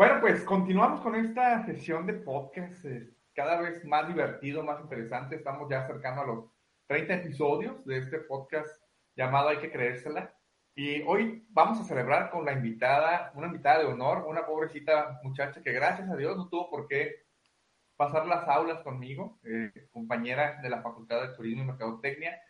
[0.00, 5.36] Bueno, pues continuamos con esta sesión de podcast, eh, cada vez más divertido, más interesante.
[5.36, 6.44] Estamos ya acercando a los
[6.86, 8.82] 30 episodios de este podcast
[9.14, 10.34] llamado Hay que creérsela.
[10.74, 15.60] Y hoy vamos a celebrar con la invitada, una invitada de honor, una pobrecita muchacha
[15.62, 17.26] que gracias a Dios no tuvo por qué
[17.98, 22.40] pasar las aulas conmigo, eh, compañera de la Facultad de Turismo y Mercadotecnia,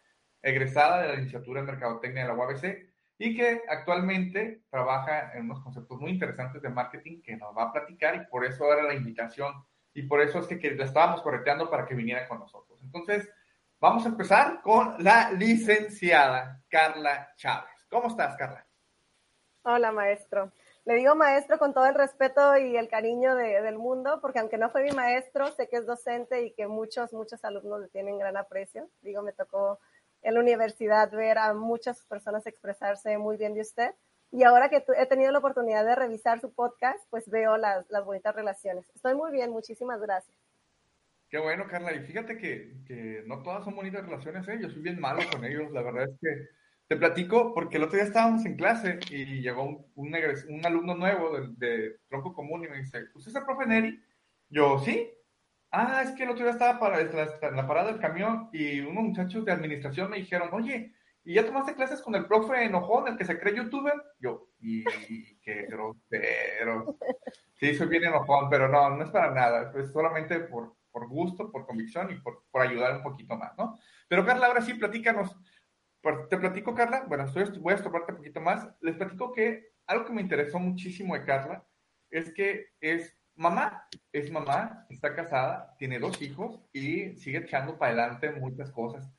[0.40, 2.89] egresada de la licenciatura en Mercadotecnia de la UABC
[3.22, 7.72] y que actualmente trabaja en unos conceptos muy interesantes de marketing que nos va a
[7.72, 9.52] platicar y por eso era la invitación
[9.92, 12.80] y por eso es que, que la estábamos correteando para que viniera con nosotros.
[12.82, 13.28] Entonces,
[13.78, 17.86] vamos a empezar con la licenciada Carla Chávez.
[17.90, 18.66] ¿Cómo estás, Carla?
[19.64, 20.50] Hola, maestro.
[20.86, 24.56] Le digo maestro con todo el respeto y el cariño de, del mundo, porque aunque
[24.56, 28.18] no fue mi maestro, sé que es docente y que muchos, muchos alumnos le tienen
[28.18, 28.88] gran aprecio.
[29.02, 29.78] Digo, me tocó
[30.22, 33.94] en la universidad ver a muchas personas expresarse muy bien de usted.
[34.32, 38.04] Y ahora que he tenido la oportunidad de revisar su podcast, pues veo las, las
[38.04, 38.88] bonitas relaciones.
[38.94, 40.36] Estoy muy bien, muchísimas gracias.
[41.28, 41.92] Qué bueno, Carla.
[41.92, 44.58] Y fíjate que, que no todas son bonitas relaciones, ¿eh?
[44.60, 45.70] Yo soy bien malo con ellos.
[45.72, 46.48] La verdad es que
[46.88, 51.38] te platico porque el otro día estábamos en clase y llegó un, un, alumno nuevo
[51.38, 54.02] de, de, tronco común y me dice, ¿usted es el profe Neri?
[54.48, 55.08] Yo, ¿sí?
[55.72, 57.00] Ah, es que el otro día estaba para,
[57.52, 61.74] la parada del camión y unos muchachos de administración me dijeron, oye, ¿y ya tomaste
[61.74, 63.94] clases con el profe enojón, el que se cree youtuber?
[64.18, 64.84] Yo, y,
[65.40, 66.98] qué grosero.
[67.54, 71.52] Sí, soy bien enojón, pero no, no es para nada, es solamente por, por gusto,
[71.52, 73.78] por convicción y por, por ayudar un poquito más, ¿no?
[74.08, 75.36] Pero Carla, ahora sí, platícanos,
[76.28, 78.68] te platico, Carla, bueno, estoy, voy a estorbarte un poquito más.
[78.80, 81.64] Les platico que algo que me interesó muchísimo de Carla
[82.10, 87.92] es que es mamá, es mamá, está casada, tiene dos hijos y sigue echando para
[87.92, 89.10] adelante muchas cosas.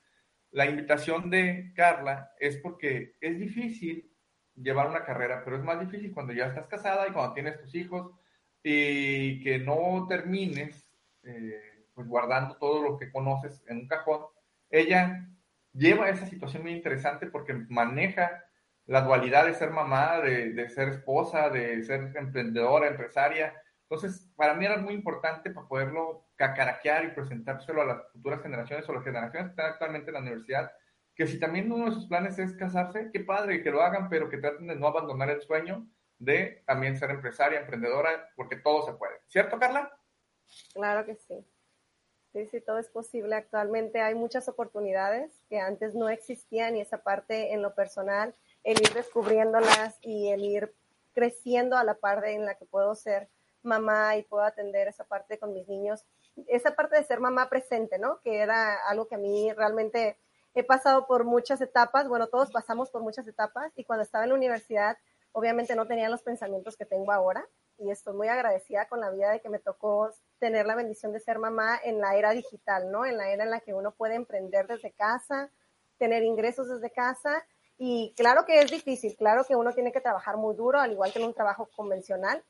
[0.52, 4.13] La invitación de Carla es porque es difícil
[4.55, 7.73] llevar una carrera, pero es más difícil cuando ya estás casada y cuando tienes tus
[7.73, 8.11] hijos
[8.61, 10.88] y que no termines
[11.23, 14.22] eh, pues guardando todo lo que conoces en un cajón.
[14.69, 15.28] Ella
[15.73, 18.44] lleva esa situación muy interesante porque maneja
[18.85, 23.56] la dualidad de ser mamá, de, de, ser esposa, de ser emprendedora, empresaria.
[23.91, 28.88] Entonces, para mí era muy importante para poderlo cacaraquear y presentárselo a las futuras generaciones
[28.88, 30.72] o las generaciones que están actualmente en la universidad,
[31.13, 34.29] que si también uno de sus planes es casarse, qué padre que lo hagan, pero
[34.29, 35.85] que traten de no abandonar el sueño
[36.19, 39.16] de también ser empresaria, emprendedora, porque todo se puede.
[39.28, 39.91] ¿Cierto, Carla?
[40.73, 41.46] Claro que sí.
[42.31, 43.35] Sí, sí, todo es posible.
[43.35, 48.79] Actualmente hay muchas oportunidades que antes no existían y esa parte en lo personal, el
[48.79, 50.73] ir descubriéndolas y el ir
[51.13, 53.28] creciendo a la parte en la que puedo ser
[53.63, 56.05] mamá y puedo atender esa parte con mis niños,
[56.47, 58.19] esa parte de ser mamá presente, ¿no?
[58.22, 60.17] Que era algo que a mí realmente
[60.53, 64.31] he pasado por muchas etapas, bueno, todos pasamos por muchas etapas y cuando estaba en
[64.31, 64.97] la universidad,
[65.31, 67.45] obviamente no tenía los pensamientos que tengo ahora
[67.77, 71.19] y estoy muy agradecida con la vida de que me tocó tener la bendición de
[71.19, 73.05] ser mamá en la era digital, ¿no?
[73.05, 75.49] En la era en la que uno puede emprender desde casa,
[75.97, 77.45] tener ingresos desde casa
[77.78, 81.11] y claro que es difícil, claro que uno tiene que trabajar muy duro, al igual
[81.11, 82.43] que en un trabajo convencional,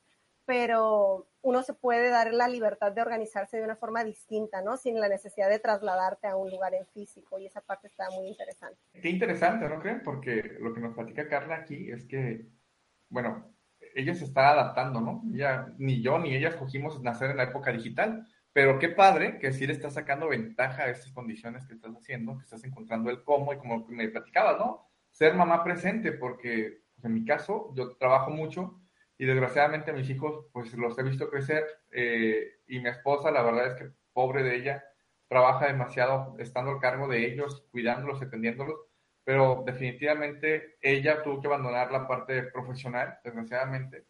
[0.44, 4.76] pero uno se puede dar la libertad de organizarse de una forma distinta, ¿no?
[4.76, 8.28] Sin la necesidad de trasladarte a un lugar en físico y esa parte está muy
[8.28, 8.78] interesante.
[9.00, 10.02] Qué interesante, ¿no creen?
[10.04, 12.46] Porque lo que nos platica Carla aquí es que,
[13.08, 13.52] bueno,
[13.94, 15.22] ella se está adaptando, ¿no?
[15.32, 19.52] Ya ni yo ni ella escogimos nacer en la época digital, pero qué padre que
[19.52, 23.22] sí le estás sacando ventaja a estas condiciones que estás haciendo, que estás encontrando el
[23.24, 24.88] cómo y como me platicabas, ¿no?
[25.10, 28.81] Ser mamá presente, porque pues, en mi caso yo trabajo mucho
[29.18, 33.66] y desgraciadamente mis hijos pues los he visto crecer eh, y mi esposa la verdad
[33.68, 34.84] es que pobre de ella
[35.28, 38.80] trabaja demasiado estando al cargo de ellos, cuidándolos, atendiéndolos
[39.24, 44.06] pero definitivamente ella tuvo que abandonar la parte profesional, desgraciadamente,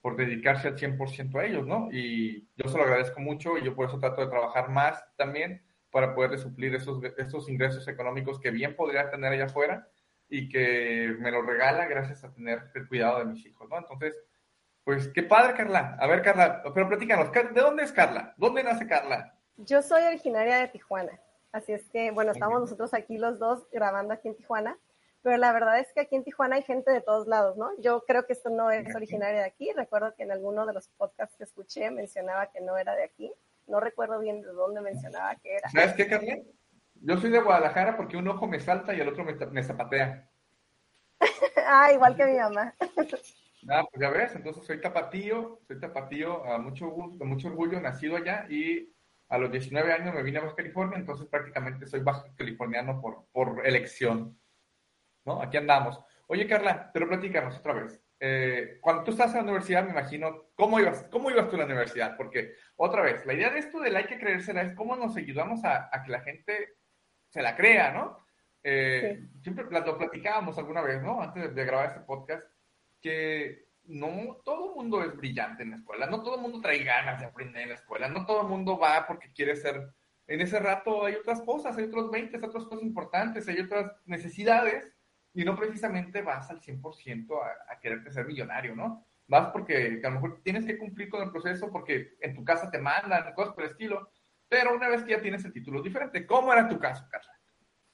[0.00, 1.88] por dedicarse al 100% a ellos, ¿no?
[1.92, 5.62] Y yo se lo agradezco mucho y yo por eso trato de trabajar más también
[5.90, 9.88] para poder suplir esos, esos ingresos económicos que bien podría tener ella afuera
[10.28, 13.78] y que me lo regala gracias a tener el cuidado de mis hijos, ¿no?
[13.78, 14.18] Entonces,
[14.84, 15.96] pues qué padre, Carla.
[15.98, 18.34] A ver, Carla, pero platícanos, ¿de dónde es Carla?
[18.36, 19.34] ¿Dónde nace Carla?
[19.56, 21.18] Yo soy originaria de Tijuana.
[21.52, 24.76] Así es que, bueno, estamos nosotros aquí los dos grabando aquí en Tijuana,
[25.22, 27.70] pero la verdad es que aquí en Tijuana hay gente de todos lados, ¿no?
[27.80, 29.72] Yo creo que esto no es originario de aquí.
[29.72, 33.32] Recuerdo que en alguno de los podcasts que escuché mencionaba que no era de aquí.
[33.66, 35.70] No recuerdo bien de dónde mencionaba que era.
[35.70, 36.46] ¿Sabes qué, Carmen?
[36.96, 40.28] Yo soy de Guadalajara porque un ojo me salta y el otro me, me zapatea.
[41.66, 42.74] ah, igual que mi mamá.
[43.68, 48.16] ah, pues ya ves, entonces soy tapatío, soy tapatío a mucho gusto, mucho orgullo, nacido
[48.16, 48.94] allá y
[49.28, 53.26] a los 19 años me vine a Baja California, entonces prácticamente soy baja californiano por,
[53.32, 54.38] por elección.
[55.24, 55.40] ¿No?
[55.40, 56.00] Aquí andamos.
[56.26, 58.00] Oye, Carla, pero platícanos otra vez.
[58.20, 61.60] eh, cuando tú estás en la universidad, me imagino, ¿cómo ibas, ¿cómo ibas tú a
[61.60, 62.16] la universidad?
[62.16, 65.64] Porque, otra vez, la idea de esto del hay que creérsela es cómo nos ayudamos
[65.64, 66.76] a, que la gente
[67.28, 68.24] se la crea, ¿no?
[68.62, 71.20] Eh, siempre lo platicábamos alguna vez, ¿no?
[71.20, 72.46] Antes de, grabar este podcast,
[73.04, 76.82] que no todo el mundo es brillante en la escuela, no todo el mundo trae
[76.82, 79.92] ganas de aprender en la escuela, no todo el mundo va porque quiere ser...
[80.26, 83.92] En ese rato hay otras cosas, hay otros 20, hay otras cosas importantes, hay otras
[84.06, 84.90] necesidades
[85.34, 89.06] y no precisamente vas al 100% a, a quererte ser millonario, ¿no?
[89.26, 92.70] Vas porque a lo mejor tienes que cumplir con el proceso porque en tu casa
[92.70, 94.08] te mandan, cosas por el estilo,
[94.48, 96.24] pero una vez que ya tienes el título diferente.
[96.24, 97.33] ¿Cómo era tu caso, Carla?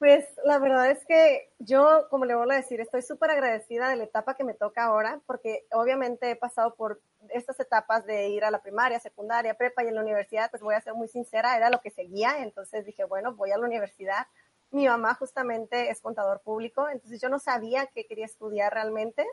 [0.01, 3.97] Pues la verdad es que yo, como le vuelvo a decir, estoy súper agradecida de
[3.97, 8.43] la etapa que me toca ahora, porque obviamente he pasado por estas etapas de ir
[8.45, 11.55] a la primaria, secundaria, prepa y en la universidad, pues voy a ser muy sincera,
[11.55, 14.27] era lo que seguía, entonces dije, bueno, voy a la universidad,
[14.71, 19.27] mi mamá justamente es contador público, entonces yo no sabía qué quería estudiar realmente,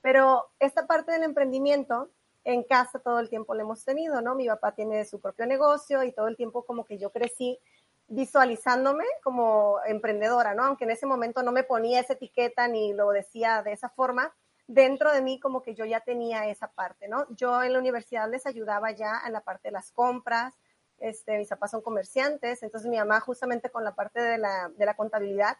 [0.00, 2.08] pero esta parte del emprendimiento
[2.44, 4.34] en casa todo el tiempo lo hemos tenido, ¿no?
[4.34, 7.58] Mi papá tiene su propio negocio y todo el tiempo como que yo crecí
[8.08, 10.64] visualizándome como emprendedora, ¿no?
[10.64, 14.34] Aunque en ese momento no me ponía esa etiqueta ni lo decía de esa forma,
[14.66, 17.26] dentro de mí como que yo ya tenía esa parte, ¿no?
[17.30, 20.54] Yo en la universidad les ayudaba ya en la parte de las compras,
[20.98, 24.86] este, mis papás son comerciantes, entonces mi mamá justamente con la parte de la, de
[24.86, 25.56] la contabilidad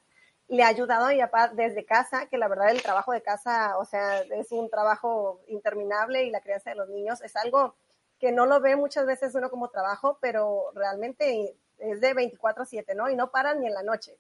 [0.49, 3.79] le ha ayudado a mi papá desde casa, que la verdad el trabajo de casa,
[3.79, 7.75] o sea, es un trabajo interminable y la crianza de los niños es algo
[8.19, 13.11] que no lo ve muchas veces uno como trabajo, pero realmente es de 24/7, ¿no?
[13.11, 14.19] Y no paran ni en la noche.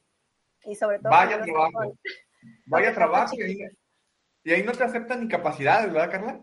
[0.64, 1.10] Y sobre todo...
[1.10, 1.98] Vaya trabajo.
[2.66, 3.36] Vaya trabajo.
[4.44, 6.40] Y ahí, no te aceptan incapacidades, ¿verdad, Carla?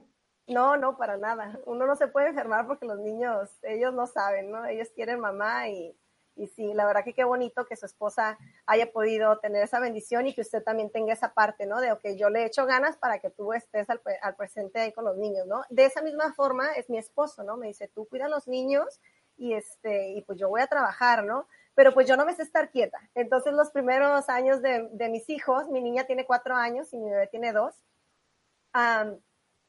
[0.47, 1.59] No, no, para nada.
[1.65, 4.65] Uno no se puede enfermar porque los niños, ellos no saben, ¿no?
[4.65, 5.95] Ellos quieren mamá y,
[6.35, 10.25] y sí, la verdad que qué bonito que su esposa haya podido tener esa bendición
[10.25, 11.79] y que usted también tenga esa parte, ¿no?
[11.79, 15.05] De, ok, yo le echo ganas para que tú estés al, al presente ahí con
[15.05, 15.61] los niños, ¿no?
[15.69, 17.55] De esa misma forma es mi esposo, ¿no?
[17.55, 18.99] Me dice, tú cuida a los niños
[19.41, 21.47] y este, y pues yo voy a trabajar, ¿no?
[21.73, 22.99] Pero pues yo no me sé estar quieta.
[23.15, 27.09] Entonces los primeros años de, de mis hijos, mi niña tiene cuatro años y mi
[27.09, 27.73] bebé tiene dos,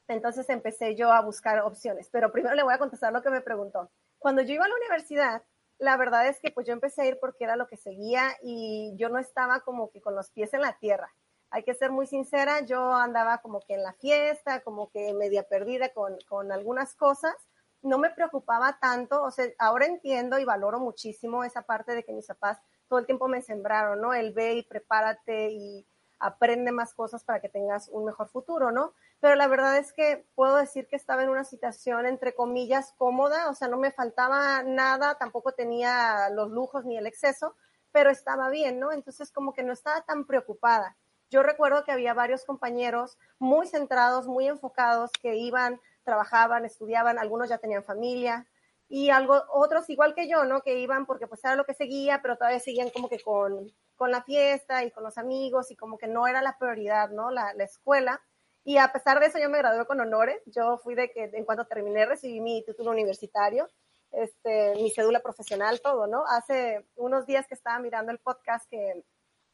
[0.07, 2.07] entonces empecé yo a buscar opciones.
[2.11, 3.89] Pero primero le voy a contestar lo que me preguntó.
[4.19, 5.41] Cuando yo iba a la universidad,
[5.79, 8.93] la verdad es que pues yo empecé a ir porque era lo que seguía y
[8.95, 11.11] yo no estaba como que con los pies en la tierra.
[11.49, 15.43] Hay que ser muy sincera, yo andaba como que en la fiesta, como que media
[15.43, 17.35] perdida con, con algunas cosas
[17.83, 22.13] no me preocupaba tanto, o sea, ahora entiendo y valoro muchísimo esa parte de que
[22.13, 24.13] mis papás todo el tiempo me sembraron, ¿no?
[24.13, 25.85] El ve y prepárate y
[26.19, 28.93] aprende más cosas para que tengas un mejor futuro, ¿no?
[29.19, 33.49] Pero la verdad es que puedo decir que estaba en una situación, entre comillas, cómoda,
[33.49, 37.55] o sea, no me faltaba nada, tampoco tenía los lujos ni el exceso,
[37.91, 38.93] pero estaba bien, ¿no?
[38.93, 40.95] Entonces como que no estaba tan preocupada.
[41.29, 47.49] Yo recuerdo que había varios compañeros muy centrados, muy enfocados, que iban trabajaban, estudiaban, algunos
[47.49, 48.47] ya tenían familia
[48.87, 50.61] y algo, otros igual que yo, ¿no?
[50.61, 54.11] Que iban porque pues era lo que seguía, pero todavía seguían como que con, con
[54.11, 57.31] la fiesta y con los amigos y como que no era la prioridad, ¿no?
[57.31, 58.21] La, la escuela.
[58.63, 60.41] Y a pesar de eso yo me gradué con honores.
[60.45, 63.67] Yo fui de que en cuanto terminé recibí mi título universitario,
[64.11, 66.23] este, mi cédula profesional, todo, ¿no?
[66.27, 69.03] Hace unos días que estaba mirando el podcast que,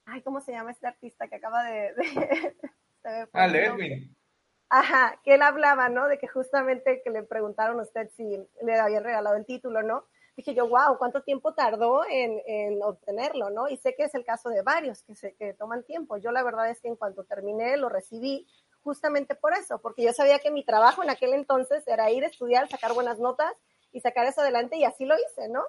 [0.06, 1.94] ay, ¿cómo se llama este artista que acaba de...
[1.94, 2.60] de
[3.34, 3.48] ah.
[4.70, 6.08] Ajá, que él hablaba, ¿no?
[6.08, 8.24] De que justamente que le preguntaron a usted si
[8.62, 10.06] le habían regalado el título, ¿no?
[10.36, 13.68] Dije yo, wow, ¿cuánto tiempo tardó en, en obtenerlo, no?
[13.68, 16.18] Y sé que es el caso de varios que, se, que toman tiempo.
[16.18, 18.48] Yo la verdad es que en cuanto terminé lo recibí
[18.82, 22.28] justamente por eso, porque yo sabía que mi trabajo en aquel entonces era ir a
[22.28, 23.52] estudiar, sacar buenas notas
[23.92, 25.64] y sacar eso adelante y así lo hice, ¿no?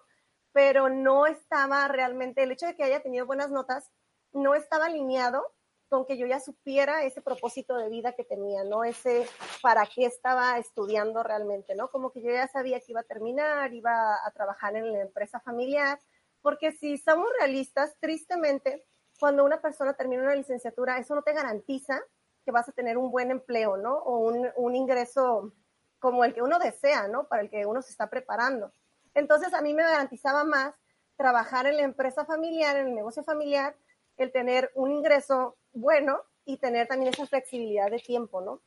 [0.52, 3.90] Pero no estaba realmente, el hecho de que haya tenido buenas notas
[4.32, 5.44] no estaba alineado
[5.90, 8.84] con que yo ya supiera ese propósito de vida que tenía, ¿no?
[8.84, 9.26] Ese
[9.60, 11.90] para qué estaba estudiando realmente, ¿no?
[11.90, 15.40] Como que yo ya sabía que iba a terminar, iba a trabajar en la empresa
[15.40, 15.98] familiar,
[16.42, 18.86] porque si somos realistas, tristemente,
[19.18, 22.00] cuando una persona termina una licenciatura, eso no te garantiza
[22.44, 23.96] que vas a tener un buen empleo, ¿no?
[23.98, 25.52] O un, un ingreso
[25.98, 27.26] como el que uno desea, ¿no?
[27.26, 28.72] Para el que uno se está preparando.
[29.12, 30.72] Entonces, a mí me garantizaba más
[31.16, 33.76] trabajar en la empresa familiar, en el negocio familiar,
[34.24, 38.62] el tener un ingreso bueno y tener también esa flexibilidad de tiempo, ¿no?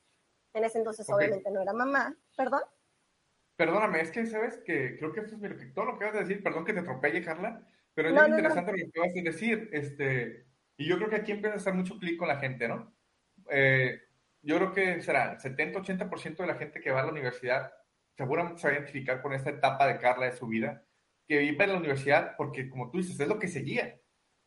[0.54, 2.62] En ese entonces obviamente no era mamá, perdón.
[3.56, 6.42] Perdóname, es que sabes que creo que esto es todo lo que vas a decir,
[6.42, 10.46] perdón que te atropelle, Carla, pero es muy interesante lo que vas a decir, este,
[10.78, 12.94] y yo creo que aquí empieza a hacer mucho clic con la gente, ¿no?
[13.50, 14.02] Eh,
[14.42, 17.72] yo creo que será 70-80% de la gente que va a la universidad
[18.16, 20.84] seguramente se va a identificar con esta etapa de Carla de su vida,
[21.28, 24.00] que vive en la universidad porque, como tú dices, es lo que seguía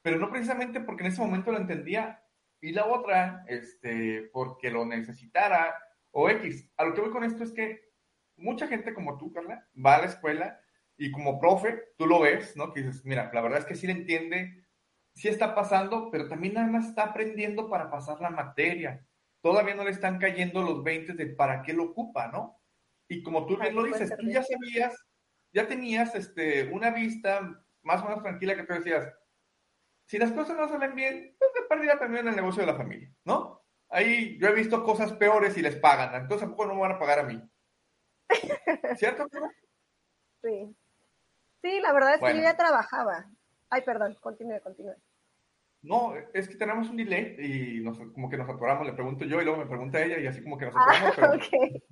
[0.07, 2.23] pero no precisamente porque en ese momento lo entendía
[2.61, 5.75] y la otra, este, porque lo necesitara
[6.13, 6.71] o X.
[6.77, 7.91] A lo que voy con esto es que
[8.37, 10.61] mucha gente como tú, Carla, va a la escuela
[10.97, 12.73] y como profe, tú lo ves, ¿no?
[12.73, 14.65] Que dices, mira, la verdad es que sí le entiende,
[15.13, 19.05] sí está pasando, pero también nada más está aprendiendo para pasar la materia.
[19.41, 22.63] Todavía no le están cayendo los 20 de para qué lo ocupa, ¿no?
[23.09, 25.05] Y como tú bien lo dices, tú ya sabías,
[25.53, 29.13] ya tenías este, una vista más o menos tranquila que tú decías,
[30.07, 33.13] si las cosas no salen bien, pues de pérdida también el negocio de la familia,
[33.25, 33.63] ¿no?
[33.89, 36.99] Ahí yo he visto cosas peores y les pagan, entonces tampoco no me van a
[36.99, 37.41] pagar a mí.
[38.97, 39.27] ¿Cierto?
[40.43, 40.77] Sí.
[41.63, 43.27] Sí, la verdad es que yo ya trabajaba.
[43.71, 44.95] Ay, perdón, continúe, continúe.
[45.83, 49.41] No, es que tenemos un delay y nos, como que nos atoramos, le pregunto yo
[49.41, 51.19] y luego me pregunta ella y así como que nos atoramos.
[51.19, 51.83] Ah, okay.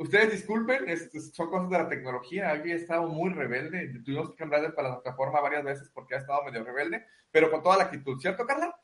[0.00, 0.86] Ustedes disculpen,
[1.34, 2.48] son cosas de la tecnología.
[2.48, 4.00] Había estado muy rebelde.
[4.02, 7.76] Tuvimos que cambiar la plataforma varias veces porque ha estado medio rebelde, pero con toda
[7.76, 8.74] la actitud, ¿cierto, Carla?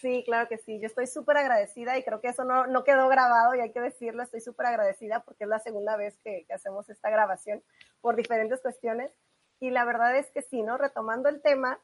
[0.00, 0.78] Sí, claro que sí.
[0.78, 3.80] Yo estoy súper agradecida y creo que eso no, no, quedó grabado y hay que
[3.80, 4.22] decirlo.
[4.22, 7.60] Estoy súper agradecida porque es la segunda vez que, que, hacemos esta grabación
[8.00, 9.10] por diferentes cuestiones.
[9.58, 10.78] Y la verdad es que sí, ¿no?
[10.78, 11.80] Retomando el tema,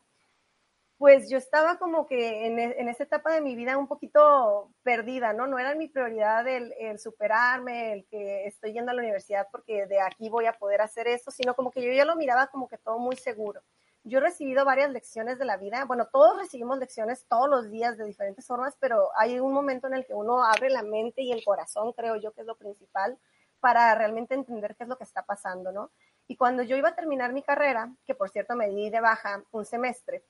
[0.99, 4.73] pues yo estaba como que en, e, en esa etapa de mi vida un poquito
[4.83, 5.47] perdida, ¿no?
[5.47, 9.87] No era mi prioridad el, el, superarme, el que estoy yendo a la universidad porque
[9.87, 12.69] de aquí voy a poder hacer eso, sino como que yo ya lo miraba como
[12.69, 13.63] que todo muy seguro
[14.09, 15.85] yo he recibido varias lecciones de la vida.
[15.85, 19.95] Bueno, todos recibimos lecciones todos los días de diferentes formas, pero hay un momento en
[19.95, 23.19] el que uno abre la mente y el corazón, creo yo que es lo principal,
[23.61, 25.91] para realmente entender qué es lo que está pasando, ¿no?
[26.27, 29.43] Y cuando yo iba a terminar mi carrera, que por cierto me di de baja
[29.51, 30.25] un semestre,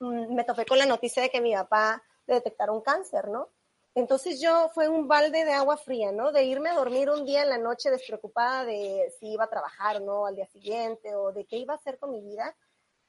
[0.00, 3.50] me topé con la noticia de que mi papá le detectaron cáncer, ¿no?
[3.94, 6.32] Entonces yo fue un balde de agua fría, ¿no?
[6.32, 10.00] De irme a dormir un día en la noche despreocupada de si iba a trabajar
[10.00, 12.54] no al día siguiente o de qué iba a hacer con mi vida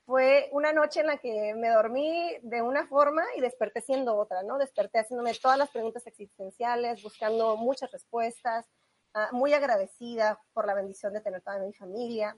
[0.06, 4.44] fue una noche en la que me dormí de una forma y desperté siendo otra,
[4.44, 4.58] ¿no?
[4.58, 8.68] Desperté haciéndome todas las preguntas existenciales, buscando muchas respuestas,
[9.14, 12.38] ah, muy agradecida por la bendición de tener toda mi familia.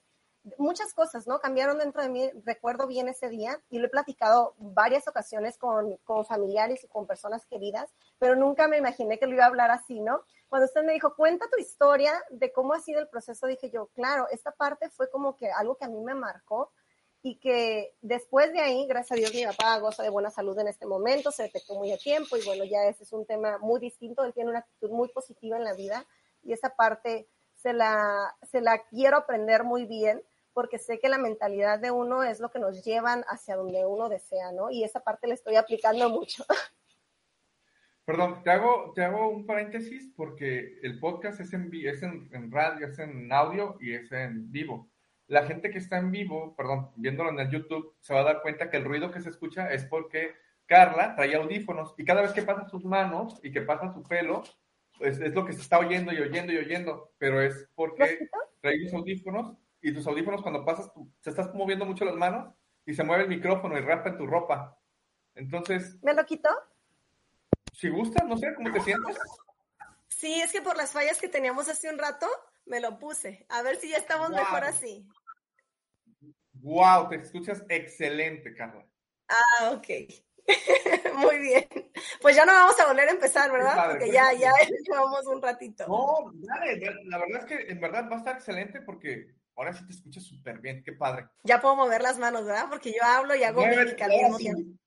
[0.58, 1.40] Muchas cosas, ¿no?
[1.40, 5.98] Cambiaron dentro de mí, recuerdo bien ese día y lo he platicado varias ocasiones con,
[6.28, 10.02] familiares y con personas queridas, pero nunca me imaginé que lo iba a hablar así,
[10.02, 10.22] ¿no?
[10.50, 13.88] Cuando usted me dijo, cuenta tu historia de cómo ha sido el proceso, dije yo,
[13.94, 16.74] claro, esta parte fue como que algo que a mí me marcó
[17.22, 20.68] y que después de ahí, gracias a Dios, mi papá goza de buena salud en
[20.68, 23.80] este momento, se detectó muy a tiempo y bueno, ya ese es un tema muy
[23.80, 26.06] distinto, él tiene una actitud muy positiva en la vida
[26.44, 30.22] y esa parte se la quiero aprender muy bien
[30.54, 34.10] porque sé que la mentalidad de uno es lo que nos llevan hacia donde uno
[34.10, 34.72] desea, ¿no?
[34.72, 36.46] Y esa parte la estoy aplicando mucho.
[38.06, 42.88] Perdón, te hago, te hago un paréntesis porque el podcast es en, es en radio,
[42.88, 44.90] es en audio y es en vivo
[45.28, 48.42] la gente que está en vivo, perdón, viéndolo en el YouTube, se va a dar
[48.42, 52.34] cuenta que el ruido que se escucha es porque Carla trae audífonos y cada vez
[52.34, 54.44] que pasa sus manos y que pasa su pelo,
[54.98, 58.30] pues es lo que se está oyendo y oyendo y oyendo, pero es porque
[58.62, 62.56] trae los audífonos y tus audífonos cuando pasas, tú, se estás moviendo mucho las manos
[62.86, 64.80] y se mueve el micrófono y rapa en tu ropa.
[65.36, 66.02] Entonces...
[66.02, 66.50] ¿Me lo quitó?
[67.74, 69.18] Si gusta, no sé, ¿cómo te sientes?
[70.08, 72.28] Sí, es que por las fallas que teníamos hace un rato,
[72.66, 73.46] me lo puse.
[73.50, 75.06] A ver si ya estamos mejor así.
[76.54, 78.86] Wow, te escuchas excelente, Carla.
[79.28, 79.88] Ah, ok.
[81.18, 81.68] Muy bien.
[82.22, 83.92] Pues ya no vamos a volver a empezar, ¿verdad?
[83.92, 84.54] porque ya, ya
[84.90, 85.86] llevamos un ratito.
[85.88, 89.86] No, dale, la verdad es que en verdad va a estar excelente porque ahora sí
[89.86, 91.28] te escuchas súper bien, qué padre.
[91.44, 92.68] Ya puedo mover las manos, ¿verdad?
[92.70, 94.08] Porque yo hablo y hago mímica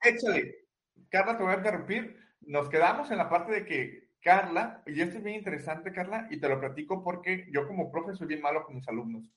[0.02, 0.66] Échale.
[1.08, 2.18] Carla, te voy a interrumpir.
[2.40, 6.40] Nos quedamos en la parte de que Carla, y esto es bien interesante, Carla, y
[6.40, 9.30] te lo platico porque yo como profe soy bien malo con mis alumnos.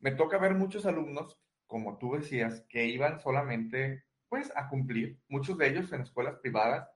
[0.00, 5.56] Me toca ver muchos alumnos, como tú decías, que iban solamente, pues, a cumplir, muchos
[5.56, 6.88] de ellos en escuelas privadas,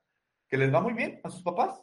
[0.49, 1.81] que les va muy bien a sus papás.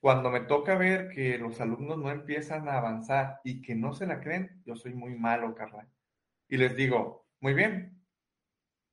[0.00, 4.06] Cuando me toca ver que los alumnos no empiezan a avanzar y que no se
[4.06, 5.86] la creen, yo soy muy malo, Carla.
[6.48, 8.02] Y les digo, muy bien,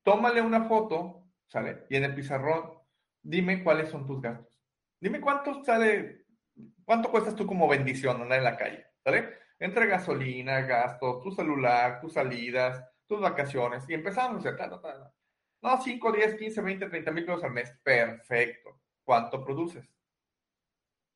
[0.03, 1.85] tómale una foto, ¿sale?
[1.89, 2.73] Y en el pizarrón,
[3.21, 4.61] dime cuáles son tus gastos.
[4.99, 6.25] Dime cuánto sale,
[6.83, 9.29] cuánto cuestas tú como bendición andar en la calle, ¿sale?
[9.59, 14.69] Entre gasolina, gastos, tu celular, tus salidas, tus vacaciones, y empezamos a hacer,
[15.61, 18.81] no, 5, 10, 15, 20, 30 mil pesos al mes, perfecto.
[19.03, 19.96] ¿Cuánto produces?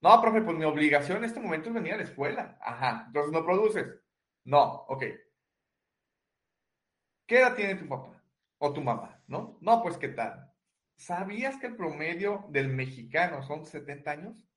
[0.01, 2.57] No, profe, pues mi obligación en este momento es venir a la escuela.
[2.61, 3.85] Ajá, entonces no produces.
[4.45, 5.03] No, ok.
[7.27, 8.21] ¿Qué edad tiene tu papá
[8.57, 9.23] o tu mamá?
[9.27, 9.57] ¿No?
[9.61, 10.51] No, pues qué tal.
[10.95, 14.47] ¿Sabías que el promedio del mexicano son 70 años?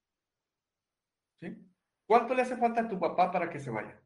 [1.40, 1.56] ¿Sí?
[2.06, 4.00] ¿Cuánto le hace falta a tu papá para que se vaya?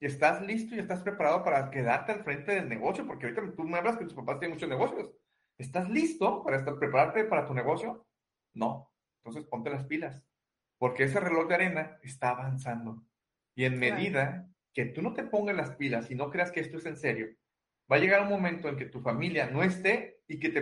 [0.00, 3.06] ¿Y estás listo y estás preparado para quedarte al frente del negocio?
[3.06, 5.12] Porque ahorita tú me hablas que tus papás tienen muchos negocios.
[5.58, 8.06] ¿Estás listo para estar, prepararte para tu negocio?
[8.54, 8.91] No.
[9.24, 10.22] Entonces ponte las pilas.
[10.78, 13.04] porque ese reloj de arena está avanzando.
[13.54, 16.78] Y en medida que tú no te pongas las pilas y no creas que esto
[16.78, 17.28] es en serio,
[17.90, 20.60] va a llegar un momento en que tu familia no esté y que te,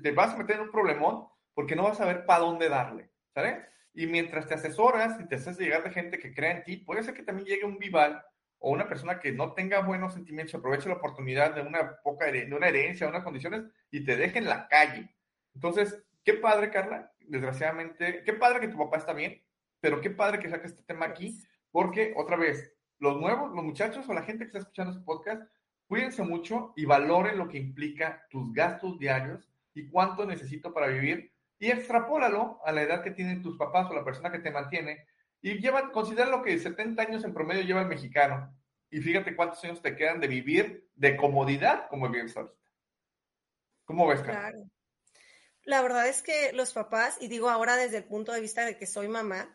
[0.00, 3.10] te vas a meter en un problemón porque no vas a saber para dónde darle,
[3.34, 3.58] ¿sabes?
[3.92, 7.02] Y mientras te asesoras y te haces llegar de gente que crea en ti, puede
[7.02, 8.24] ser que también llegue un vival
[8.60, 12.52] o una persona que no tenga buenos sentimientos, aproveche la oportunidad de una poca de
[12.54, 15.14] una herencia, de unas condiciones y te deje en la calle.
[15.54, 19.42] Entonces, qué padre, Carla, desgraciadamente, qué padre que tu papá está bien,
[19.80, 21.38] pero qué padre que saque este tema aquí,
[21.70, 25.42] porque otra vez, los nuevos, los muchachos o la gente que está escuchando este podcast,
[25.86, 31.32] cuídense mucho y valoren lo que implica tus gastos diarios y cuánto necesito para vivir
[31.58, 35.06] y extrapólalo a la edad que tienen tus papás o la persona que te mantiene
[35.40, 38.52] y lleva, considera lo que 70 años en promedio lleva el mexicano
[38.90, 42.54] y fíjate cuántos años te quedan de vivir de comodidad como vives ahorita.
[43.84, 44.68] ¿Cómo ves, Claro.
[45.68, 48.78] La verdad es que los papás, y digo ahora desde el punto de vista de
[48.78, 49.54] que soy mamá,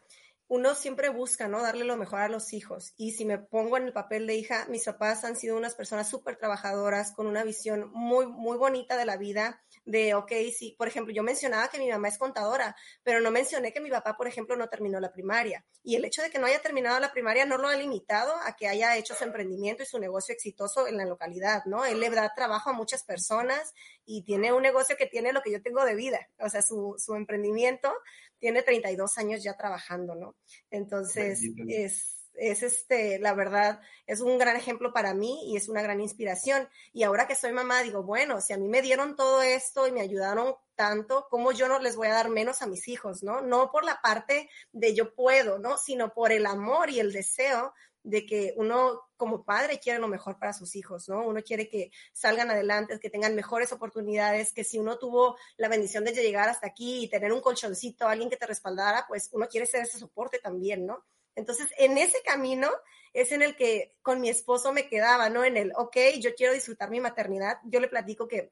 [0.54, 1.64] uno siempre busca, ¿no?
[1.64, 2.94] Darle lo mejor a los hijos.
[2.96, 6.08] Y si me pongo en el papel de hija, mis papás han sido unas personas
[6.08, 10.88] súper trabajadoras, con una visión muy, muy bonita de la vida, de, ok, sí, por
[10.88, 14.28] ejemplo, yo mencionaba que mi mamá es contadora, pero no mencioné que mi papá, por
[14.28, 15.66] ejemplo, no terminó la primaria.
[15.82, 18.56] Y el hecho de que no haya terminado la primaria no lo ha limitado a
[18.56, 21.84] que haya hecho su emprendimiento y su negocio exitoso en la localidad, ¿no?
[21.84, 23.74] Él le da trabajo a muchas personas
[24.06, 26.94] y tiene un negocio que tiene lo que yo tengo de vida, o sea, su,
[27.00, 27.92] su emprendimiento
[28.44, 30.36] tiene 32 años ya trabajando, ¿no?
[30.70, 35.82] Entonces, es, es este, la verdad, es un gran ejemplo para mí y es una
[35.82, 36.68] gran inspiración.
[36.92, 39.94] Y ahora que soy mamá, digo, bueno, si a mí me dieron todo esto y
[39.94, 43.40] me ayudaron tanto, ¿cómo yo no les voy a dar menos a mis hijos, no?
[43.40, 45.78] No por la parte de yo puedo, ¿no?
[45.78, 47.74] Sino por el amor y el deseo
[48.04, 51.26] de que uno como padre quiere lo mejor para sus hijos, ¿no?
[51.26, 56.04] Uno quiere que salgan adelante, que tengan mejores oportunidades, que si uno tuvo la bendición
[56.04, 59.66] de llegar hasta aquí y tener un colchoncito, alguien que te respaldara, pues uno quiere
[59.66, 61.06] ser ese soporte también, ¿no?
[61.36, 62.70] Entonces, en ese camino
[63.14, 65.46] es en el que con mi esposo me quedaba, ¿no?
[65.46, 67.60] En el, ok, yo quiero disfrutar mi maternidad.
[67.64, 68.52] Yo le platico que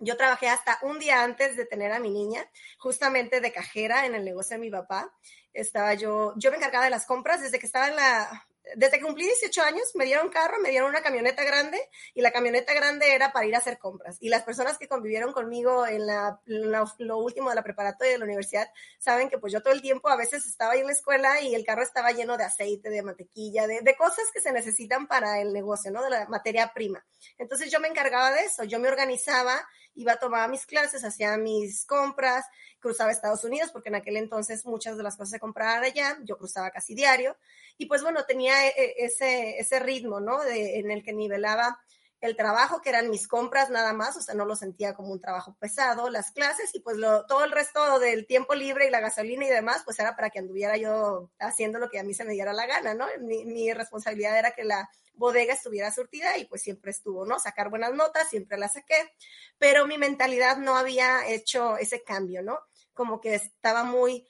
[0.00, 2.46] yo trabajé hasta un día antes de tener a mi niña,
[2.78, 5.10] justamente de cajera en el negocio de mi papá.
[5.54, 9.04] Estaba yo, yo me encargaba de las compras desde que estaba en la, desde que
[9.04, 11.78] cumplí 18 años, me dieron carro, me dieron una camioneta grande
[12.14, 14.16] y la camioneta grande era para ir a hacer compras.
[14.20, 18.24] Y las personas que convivieron conmigo en, la, lo último de la preparatoria de la
[18.24, 18.68] universidad
[18.98, 21.54] saben que pues yo todo el tiempo a veces estaba ahí en la escuela y
[21.54, 25.40] el carro estaba lleno de aceite, de mantequilla, de, de cosas que se necesitan para
[25.40, 26.02] el negocio, ¿no?
[26.02, 27.04] De la materia prima.
[27.38, 31.36] Entonces yo me encargaba de eso, yo me organizaba, iba a tomar mis clases, hacía
[31.36, 32.44] mis compras,
[32.78, 36.38] cruzaba Estados Unidos, porque en aquel entonces muchas de las cosas se compraban allá, yo
[36.38, 37.36] cruzaba casi diario,
[37.76, 40.42] y pues bueno, tenía e, e, ese, ese ritmo, ¿no?
[40.44, 41.80] En el que nivelaba
[42.20, 45.20] el trabajo, que eran mis compras nada más, o sea, no lo sentía como un
[45.20, 49.00] trabajo pesado, las clases y pues lo, todo el resto del tiempo libre y la
[49.00, 52.24] gasolina y demás, pues era para que anduviera yo haciendo lo que a mí se
[52.24, 53.06] me diera la gana, ¿no?
[53.20, 57.38] Mi, mi responsabilidad era que la bodega estuviera surtida y pues siempre estuvo, ¿no?
[57.38, 59.12] Sacar buenas notas, siempre las saqué,
[59.58, 62.58] pero mi mentalidad no había hecho ese cambio, ¿no?
[62.92, 64.26] Como que estaba muy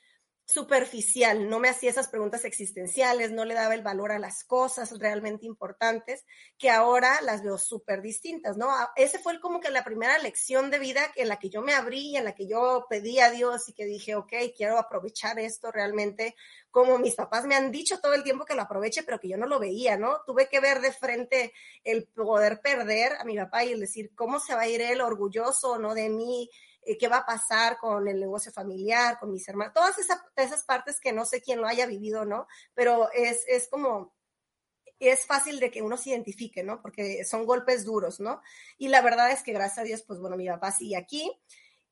[0.50, 4.98] superficial, no me hacía esas preguntas existenciales, no le daba el valor a las cosas
[4.98, 6.24] realmente importantes,
[6.58, 8.68] que ahora las veo súper distintas, ¿no?
[8.96, 12.16] Ese fue como que la primera lección de vida en la que yo me abrí,
[12.16, 16.34] en la que yo pedí a Dios y que dije, ok, quiero aprovechar esto realmente,
[16.70, 19.36] como mis papás me han dicho todo el tiempo que lo aproveche, pero que yo
[19.36, 20.22] no lo veía, ¿no?
[20.26, 21.52] Tuve que ver de frente
[21.84, 25.00] el poder perder a mi papá y el decir, ¿cómo se va a ir él
[25.00, 25.94] orgulloso, ¿no?
[25.94, 26.50] De mí,
[26.82, 31.00] eh, qué va a pasar con el negocio familiar, con mis hermanos, todas esas, partes
[31.00, 32.46] que no sé quién lo haya vivido, ¿no?
[32.74, 34.14] Pero es, es como,
[34.98, 36.80] es fácil de que uno se identifique, ¿no?
[36.82, 38.42] Porque son golpes duros, ¿no?
[38.78, 41.32] Y la verdad es que gracias a Dios, pues bueno, mi papá sigue aquí.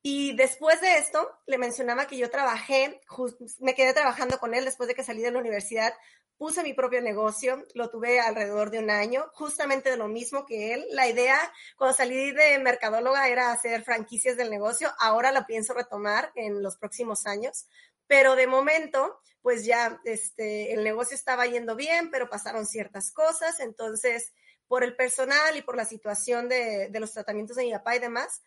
[0.01, 3.01] Y después de esto, le mencionaba que yo trabajé,
[3.59, 5.93] me quedé trabajando con él después de que salí de la universidad
[6.39, 10.73] puse mi propio negocio, lo tuve alrededor de un año, justamente de lo mismo que
[10.73, 10.85] él.
[10.91, 11.37] La idea
[11.77, 16.77] cuando salí de mercadóloga era hacer franquicias del negocio, ahora la pienso retomar en los
[16.77, 17.67] próximos años,
[18.07, 23.59] pero de momento, pues ya este, el negocio estaba yendo bien, pero pasaron ciertas cosas,
[23.59, 24.33] entonces
[24.69, 27.99] por el personal y por la situación de, de los tratamientos de mi papá y
[27.99, 28.41] demás,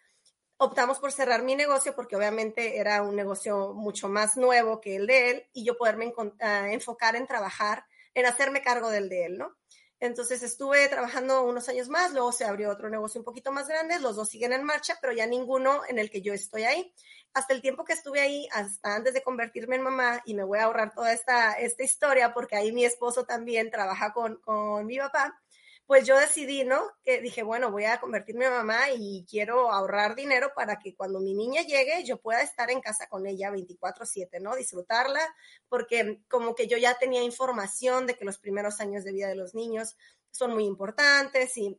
[0.63, 5.09] optamos por cerrar mi negocio porque obviamente era un negocio mucho más nuevo que el
[5.09, 9.39] de él y yo poderme ah, enfocar en trabajar, en hacerme cargo del de él,
[9.39, 9.57] ¿no?
[9.99, 14.01] Entonces estuve trabajando unos años más, luego se abrió otro negocio un poquito más grande,
[14.01, 16.93] los dos siguen en marcha, pero ya ninguno en el que yo estoy ahí.
[17.35, 20.59] Hasta el tiempo que estuve ahí, hasta antes de convertirme en mamá, y me voy
[20.59, 24.99] a ahorrar toda esta, esta historia porque ahí mi esposo también trabaja con, con mi
[24.99, 25.41] papá,
[25.87, 26.81] pues yo decidí, ¿no?
[27.05, 31.21] Que dije, bueno, voy a convertirme en mamá y quiero ahorrar dinero para que cuando
[31.21, 34.57] mi niña llegue yo pueda estar en casa con ella 24/7, ¿no?
[34.57, 35.21] Disfrutarla,
[35.69, 39.37] porque como que yo ya tenía información de que los primeros años de vida de
[39.37, 39.97] los niños
[40.31, 41.79] son muy importantes y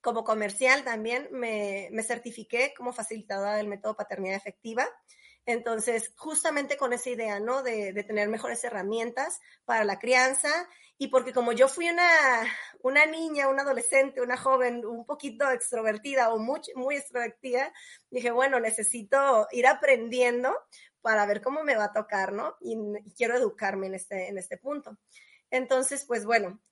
[0.00, 4.86] como comercial también me, me certifiqué como facilitadora del método paternidad efectiva.
[5.46, 7.62] Entonces, justamente con esa idea, ¿no?
[7.62, 12.44] De, de, tener mejores herramientas para la crianza y porque como yo fui una,
[12.82, 17.72] una niña, una adolescente, una joven un poquito extrovertida o muy, muy extrovertida,
[18.10, 20.54] dije, bueno, necesito ir aprendiendo
[21.00, 22.56] para ver cómo me va a tocar, ¿no?
[22.60, 22.76] Y,
[23.16, 24.96] quiero educarme en este, en este punto.
[25.50, 26.62] Entonces, pues bueno,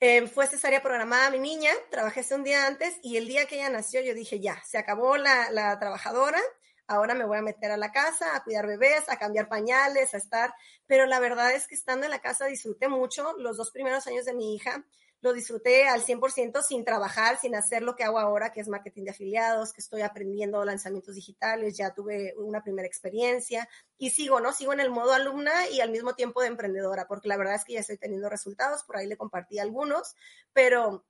[0.00, 3.70] eh, fue cesárea programada mi niña, trabajé un día antes y el día que ella
[3.70, 6.40] nació yo dije, ya, se acabó la, la trabajadora,
[6.86, 10.18] ahora me voy a meter a la casa, a cuidar bebés, a cambiar pañales, a
[10.18, 10.54] estar,
[10.86, 14.24] pero la verdad es que estando en la casa disfruté mucho los dos primeros años
[14.24, 14.84] de mi hija,
[15.22, 19.04] lo disfruté al 100% sin trabajar, sin hacer lo que hago ahora, que es marketing
[19.04, 23.68] de afiliados, que estoy aprendiendo lanzamientos digitales, ya tuve una primera experiencia
[23.98, 24.52] y sigo, ¿no?
[24.52, 27.64] Sigo en el modo alumna y al mismo tiempo de emprendedora, porque la verdad es
[27.64, 30.16] que ya estoy teniendo resultados, por ahí le compartí algunos,
[30.52, 31.06] pero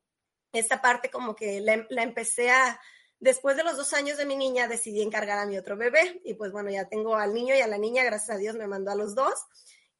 [0.52, 2.78] esta parte como que la, la empecé a,
[3.22, 6.34] Después de los dos años de mi niña, decidí encargar a mi otro bebé y
[6.34, 8.90] pues bueno, ya tengo al niño y a la niña, gracias a Dios me mandó
[8.90, 9.34] a los dos.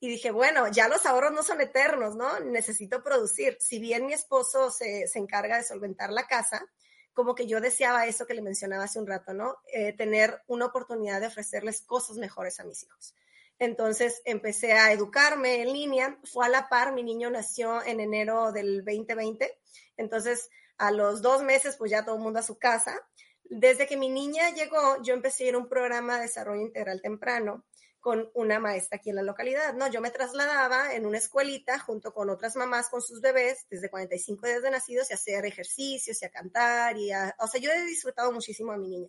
[0.01, 2.41] Y dije, bueno, ya los ahorros no son eternos, ¿no?
[2.41, 3.57] Necesito producir.
[3.61, 6.67] Si bien mi esposo se, se encarga de solventar la casa,
[7.13, 9.59] como que yo deseaba eso que le mencionaba hace un rato, ¿no?
[9.73, 13.15] Eh, tener una oportunidad de ofrecerles cosas mejores a mis hijos.
[13.61, 16.19] Entonces empecé a educarme en línea.
[16.25, 19.57] Fue a la par, mi niño nació en enero del 2020.
[19.97, 20.51] Entonces,
[20.83, 23.01] a los dos meses, pues ya todo el mundo a su casa.
[23.45, 27.65] Desde que mi niña llegó, yo empecé a un programa de desarrollo integral temprano
[28.01, 29.87] con una maestra aquí en la localidad, ¿no?
[29.87, 34.45] Yo me trasladaba en una escuelita junto con otras mamás con sus bebés desde 45
[34.45, 37.85] días de nacidos y hacer ejercicios y a cantar y a, o sea, yo he
[37.85, 39.09] disfrutado muchísimo a mi niña.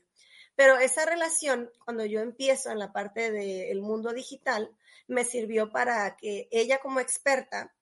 [0.55, 4.69] Pero esa relación, cuando yo empiezo en la parte del mundo digital,
[5.07, 7.73] me sirvió para que ella como experta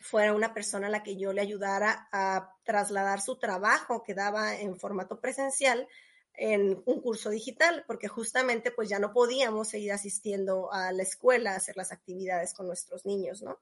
[0.00, 4.56] fuera una persona a la que yo le ayudara a trasladar su trabajo que daba
[4.56, 5.86] en formato presencial
[6.34, 11.52] en un curso digital, porque justamente pues ya no podíamos seguir asistiendo a la escuela
[11.52, 13.60] a hacer las actividades con nuestros niños, ¿no?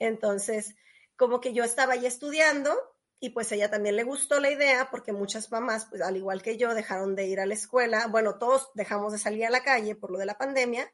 [0.00, 0.74] Entonces,
[1.16, 2.74] como que yo estaba ahí estudiando
[3.20, 6.56] y pues ella también le gustó la idea porque muchas mamás, pues al igual que
[6.56, 9.94] yo, dejaron de ir a la escuela, bueno, todos dejamos de salir a la calle
[9.94, 10.90] por lo de la pandemia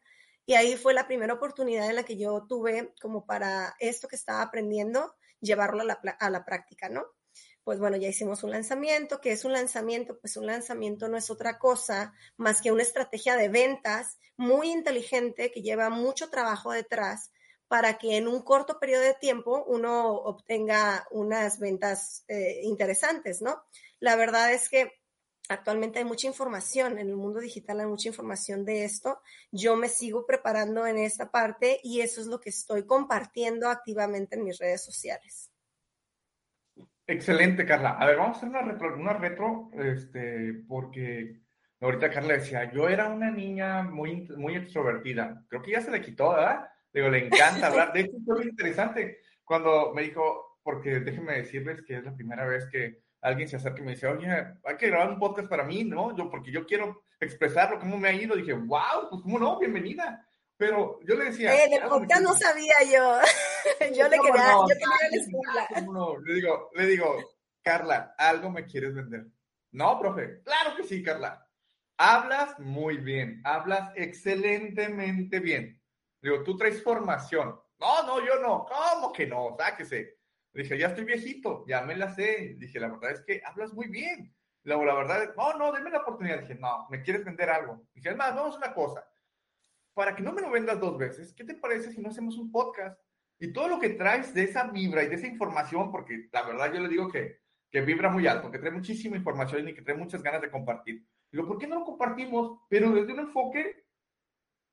[0.47, 4.17] y ahí fue la primera oportunidad en la que yo tuve como para esto que
[4.17, 7.05] estaba aprendiendo, llevarlo a la, a la práctica, ¿no?
[7.65, 9.21] Pues bueno, ya hicimos un lanzamiento.
[9.21, 10.21] ¿Qué es un lanzamiento?
[10.21, 15.51] Pues un lanzamiento no es otra cosa más que una estrategia de ventas muy inteligente
[15.51, 17.33] que lleva mucho trabajo detrás
[17.67, 23.65] para que en un corto periodo de tiempo uno obtenga unas ventas eh, interesantes, ¿no?
[23.99, 24.93] La verdad es que
[25.49, 29.21] Actualmente hay mucha información en el mundo digital, hay mucha información de esto.
[29.53, 34.37] Yo me sigo preparando en esta parte y eso es lo que estoy compartiendo activamente
[34.37, 35.53] en mis redes sociales.
[37.07, 37.91] Excelente, Carla.
[37.91, 41.41] A ver, vamos a hacer una retro, una retro este, porque
[41.81, 45.45] ahorita Carla decía, yo era una niña muy, muy extrovertida.
[45.49, 46.69] Creo que ya se le quitó, ¿verdad?
[46.93, 47.93] Digo, le encanta hablar.
[47.93, 52.45] De hecho, fue muy interesante cuando me dijo, porque déjenme decirles que es la primera
[52.45, 54.29] vez que alguien se acerca y me dice, oye,
[54.65, 56.17] hay que grabar un podcast para mí, ¿no?
[56.17, 58.37] Yo, porque yo quiero expresarlo, cómo me ha ido.
[58.37, 60.25] Dije, wow, pues cómo no, bienvenida.
[60.57, 61.53] Pero yo le decía.
[61.53, 63.19] Eh, del podcast no sabía yo.
[63.97, 67.19] yo le quería, no, yo quería la no, Le digo, le digo,
[67.63, 69.27] Carla, algo me quieres vender.
[69.73, 70.43] No, profe.
[70.45, 71.47] Claro que sí, Carla.
[71.99, 75.83] Hablas muy bien, hablas excelentemente bien.
[76.23, 77.59] Digo, tú traes formación.
[77.81, 78.67] No, no, yo no.
[78.67, 79.57] ¿Cómo que no?
[79.59, 80.16] Sáquese.
[80.57, 82.57] Dije, ya estoy viejito, ya me la sé.
[82.59, 84.35] Dije, la verdad es que hablas muy bien.
[84.65, 86.41] Luego, la verdad, no, no, denme la oportunidad.
[86.41, 87.87] Dije, no, me quieres vender algo.
[87.95, 89.07] Dije, además, vamos a una cosa.
[89.95, 92.51] Para que no me lo vendas dos veces, ¿qué te parece si no hacemos un
[92.51, 92.99] podcast?
[93.39, 96.73] Y todo lo que traes de esa vibra y de esa información, porque la verdad
[96.73, 97.41] yo le digo que,
[97.71, 101.07] que vibra muy alto, que trae muchísima información y que trae muchas ganas de compartir.
[101.31, 102.61] Digo, ¿por qué no lo compartimos?
[102.69, 103.85] Pero desde un enfoque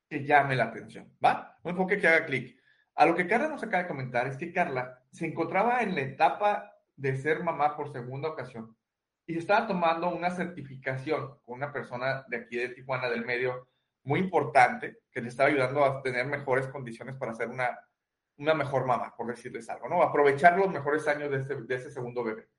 [0.09, 1.59] que llame la atención, ¿va?
[1.63, 2.57] Un enfoque que haga clic.
[2.95, 6.01] A lo que Carla nos acaba de comentar es que Carla se encontraba en la
[6.01, 8.75] etapa de ser mamá por segunda ocasión
[9.25, 13.69] y estaba tomando una certificación con una persona de aquí de Tijuana del medio
[14.03, 17.79] muy importante que le estaba ayudando a tener mejores condiciones para ser una,
[18.37, 20.03] una mejor mamá, por decirles algo, ¿no?
[20.03, 22.49] Aprovechar los mejores años de, este, de ese segundo bebé.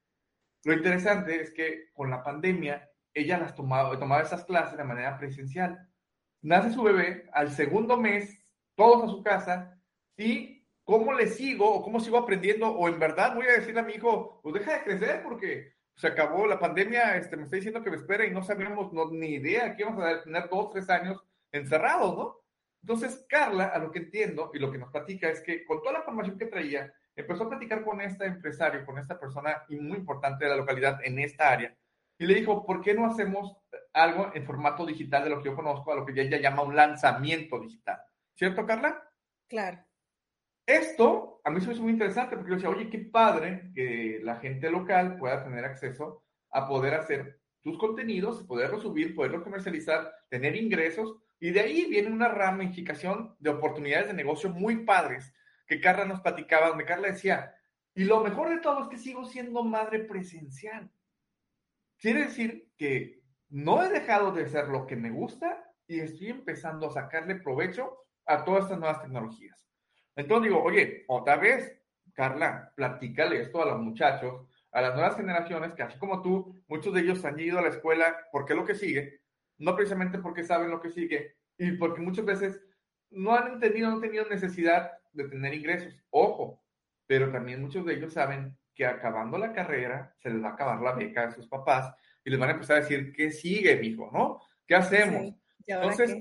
[0.64, 5.18] Lo interesante es que con la pandemia ella las tomaba, tomaba esas clases de manera
[5.18, 5.88] presencial.
[6.40, 8.42] Nace su bebé, al segundo mes,
[8.75, 9.74] todos a su casa,
[10.16, 12.68] y ¿cómo le sigo o cómo sigo aprendiendo?
[12.68, 16.09] O en verdad voy a decirle a mi hijo, pues deja de crecer porque se
[16.09, 19.35] acabó la pandemia, este, me está diciendo que me espere y no sabemos no, ni
[19.35, 21.22] idea que vamos a tener dos, tres años
[21.53, 22.37] encerrados, ¿no?
[22.83, 25.94] Entonces, Carla, a lo que entiendo y lo que nos platica es que con toda
[25.94, 30.44] la formación que traía, empezó a platicar con este empresario, con esta persona muy importante
[30.44, 31.74] de la localidad en esta área,
[32.18, 33.57] y le dijo, ¿por qué no hacemos
[33.92, 36.77] algo en formato digital de lo que yo conozco, a lo que ella llama un
[36.77, 38.00] lanzamiento digital?
[38.35, 39.03] ¿Cierto, Carla?
[39.48, 39.84] Claro.
[40.66, 44.20] Esto a mí se me hizo muy interesante porque yo decía, oye, qué padre que
[44.22, 50.11] la gente local pueda tener acceso a poder hacer tus contenidos, poderlos subir, poderlos comercializar,
[50.31, 55.35] tener ingresos, y de ahí viene una ramificación de oportunidades de negocio muy padres
[55.66, 57.55] que Carla nos platicaba, donde Carla decía,
[57.94, 60.90] y lo mejor de todo es que sigo siendo madre presencial.
[61.98, 66.87] Quiere decir que no he dejado de ser lo que me gusta y estoy empezando
[66.87, 69.68] a sacarle provecho a todas estas nuevas tecnologías.
[70.16, 71.81] Entonces digo, oye, otra vez,
[72.12, 76.92] Carla, platícale esto a los muchachos, a las nuevas generaciones, que así como tú, muchos
[76.94, 79.20] de ellos han ido a la escuela porque es lo que sigue,
[79.59, 82.61] no precisamente porque saben lo que sigue, y porque muchas veces
[83.11, 85.94] no han entendido, no han tenido necesidad de tener ingresos.
[86.11, 86.64] Ojo,
[87.07, 90.81] pero también muchos de ellos saben que acabando la carrera se les va a acabar
[90.81, 94.11] la beca de sus papás y les van a empezar a decir, ¿qué sigue, mijo?
[94.12, 94.40] ¿No?
[94.66, 95.35] ¿Qué hacemos?
[95.66, 96.16] Entonces,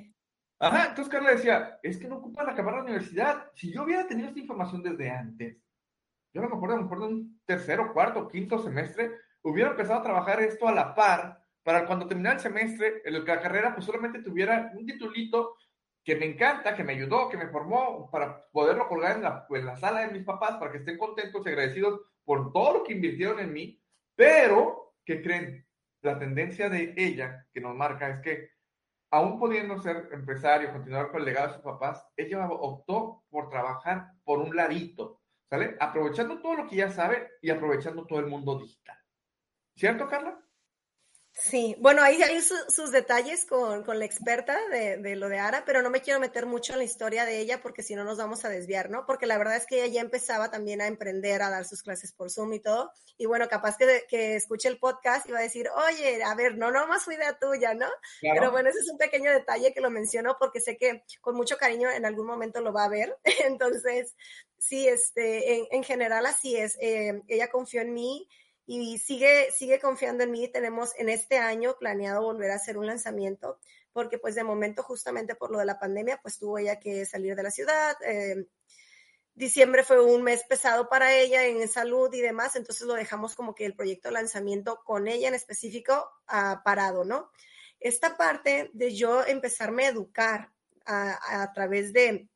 [0.64, 3.52] Ajá, entonces Carla decía, es que no ocupan acabar la universidad.
[3.54, 5.58] Si yo hubiera tenido esta información desde antes,
[6.34, 10.00] yo a lo mejor, a lo mejor de un tercero, cuarto, quinto semestre, hubiera empezado
[10.00, 13.86] a trabajar esto a la par para cuando terminara el semestre, en la carrera, pues
[13.86, 15.58] solamente tuviera un titulito
[16.02, 19.66] que me encanta, que me ayudó, que me formó, para poderlo colgar en la, en
[19.66, 22.94] la sala de mis papás, para que estén contentos y agradecidos por todo lo que
[22.94, 23.82] invirtieron en mí,
[24.16, 25.68] pero, ¿qué creen?
[26.04, 28.53] La tendencia de ella que nos marca es que
[29.14, 34.12] aún pudiendo ser empresario, continuar con el legado de sus papás, ella optó por trabajar
[34.24, 35.78] por un ladito, ¿sale?
[35.80, 38.98] Aprovechando todo lo que ya sabe y aprovechando todo el mundo digital.
[39.76, 40.43] ¿Cierto, Carla?
[41.36, 45.90] Sí, bueno, ahí hay sus detalles con, la experta de, lo de Ara, pero no
[45.90, 48.50] me quiero meter mucho en la historia de ella porque si no nos vamos a
[48.50, 49.08] desviar, ¿no?
[49.08, 52.14] Porque la verdad es que ella ya empezaba también a emprender, a dar sus clases
[52.14, 52.92] por Zoom y todo.
[53.18, 56.56] Y bueno, capaz que, que escuche el podcast y va a decir, oye, a ver,
[56.56, 57.88] no, no más fue idea tuya, ¿no?
[58.22, 61.58] Pero bueno, ese es un pequeño detalle que lo menciono porque sé que con mucho
[61.58, 63.18] cariño en algún momento lo va a ver.
[63.46, 64.16] Entonces,
[64.60, 66.78] sí, este, en, general así es.
[66.80, 68.30] Eh, ella confió en mí
[68.66, 70.48] y sigue, sigue confiando en mí.
[70.48, 73.60] Tenemos en este año planeado volver a hacer un lanzamiento
[73.94, 77.36] porque pues de momento justamente por lo de la pandemia pues tuvo ella que salir
[77.36, 77.96] de la ciudad.
[78.06, 78.48] Eh,
[79.36, 83.56] diciembre fue un mes pesado para ella en salud y demás, entonces lo dejamos como
[83.56, 87.32] que el proyecto de lanzamiento con ella en específico ha parado, ¿no?
[87.80, 90.52] Esta parte de yo empezarme a educar
[90.86, 92.28] a través de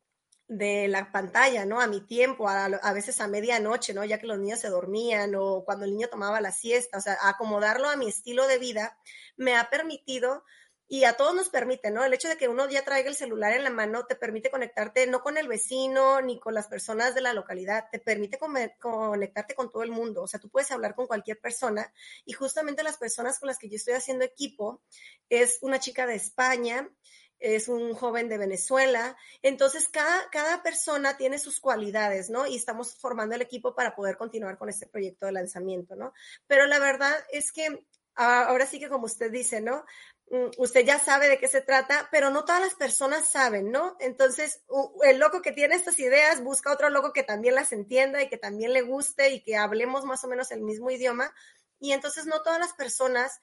[0.48, 1.80] de la pantalla, ¿no?
[1.80, 4.04] A mi tiempo, a, veces a medianoche, ¿no?
[4.04, 7.18] Ya que los niños se dormían o cuando el niño tomaba la siesta, o sea,
[7.22, 8.98] acomodarlo a mi estilo de vida,
[9.36, 10.44] me ha permitido
[10.90, 12.02] y a todos nos permite, ¿no?
[12.02, 15.06] El hecho de que uno ya traiga el celular en la mano te permite conectarte
[15.06, 19.70] no con el vecino ni con las personas de la localidad, te permite conectarte con
[19.70, 21.92] todo el mundo, o sea, tú puedes hablar con cualquier persona
[22.24, 24.80] y justamente las personas con las que yo estoy haciendo equipo
[25.28, 26.88] es una chica de España,
[27.38, 29.16] es un joven de Venezuela.
[29.42, 32.46] Entonces, cada, cada persona tiene sus cualidades, ¿no?
[32.46, 36.12] Y estamos formando el equipo para poder continuar con este proyecto de lanzamiento, ¿no?
[36.46, 39.84] Pero la verdad es que ahora sí que como usted dice, ¿no?
[40.30, 43.96] Mm, usted ya sabe de qué se trata, pero no todas las personas saben, ¿no?
[44.00, 44.62] Entonces,
[45.04, 48.36] el loco que tiene estas ideas busca otro loco que también las entienda y que
[48.36, 51.32] también le guste y que hablemos más o menos el mismo idioma.
[51.80, 53.40] Y entonces no todas las personas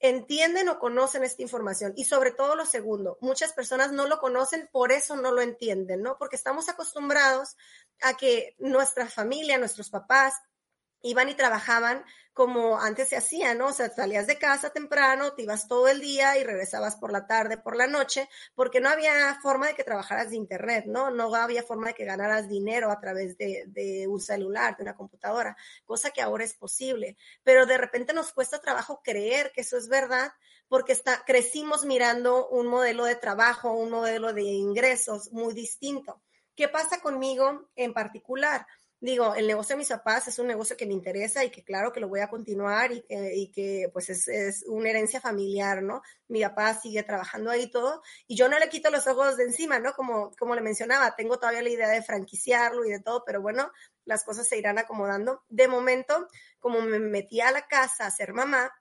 [0.00, 1.92] entienden o conocen esta información.
[1.96, 6.02] Y sobre todo lo segundo, muchas personas no lo conocen, por eso no lo entienden,
[6.02, 6.16] ¿no?
[6.18, 7.56] Porque estamos acostumbrados
[8.02, 10.34] a que nuestra familia, nuestros papás,
[11.04, 13.68] iban y trabajaban como antes se hacía, ¿no?
[13.68, 17.28] O sea, salías de casa temprano, te ibas todo el día y regresabas por la
[17.28, 21.10] tarde, por la noche, porque no había forma de que trabajaras de internet, ¿no?
[21.10, 25.56] No había forma de que ganaras dinero a través de, un celular, de una computadora,
[25.84, 27.16] cosa que ahora es posible.
[27.44, 30.32] Pero de repente nos cuesta trabajo creer que eso es verdad,
[30.68, 36.20] porque está, crecimos mirando un modelo de trabajo, un modelo de ingresos muy distinto.
[36.56, 38.66] ¿Qué pasa conmigo en particular?
[39.04, 41.92] Digo, el negocio de mis papás es un negocio que me interesa y que claro
[41.92, 45.82] que lo voy a continuar y que, y que pues es, es, una herencia familiar,
[45.82, 46.00] ¿no?
[46.28, 49.78] Mi papá sigue trabajando ahí todo y yo no le quito los ojos de encima,
[49.78, 49.92] ¿no?
[49.92, 53.70] Como, como le mencionaba, tengo todavía la idea de franquiciarlo y de todo, pero bueno,
[54.06, 55.44] las cosas se irán acomodando.
[55.50, 56.26] De momento,
[56.58, 58.72] como me metí a la casa a ser mamá,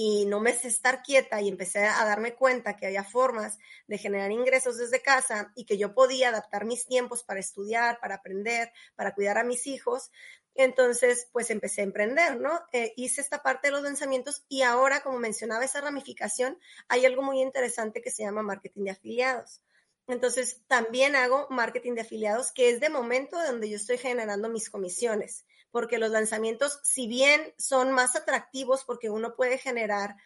[0.00, 3.58] y no me sé estar quieta y empecé a darme cuenta que había formas
[3.88, 8.14] de generar ingresos desde casa y que yo podía adaptar mis tiempos para estudiar, para
[8.14, 10.12] aprender, para cuidar a mis hijos.
[10.54, 12.60] Entonces, pues empecé a emprender, ¿no?
[12.72, 17.22] Eh, hice esta parte de los lanzamientos y ahora, como mencionaba esa ramificación, hay algo
[17.22, 19.62] muy interesante que se llama marketing de afiliados.
[20.06, 24.70] Entonces, también hago marketing de afiliados, que es de momento donde yo estoy generando mis
[24.70, 30.16] comisiones porque los lanzamientos, si bien son más atractivos porque uno puede generar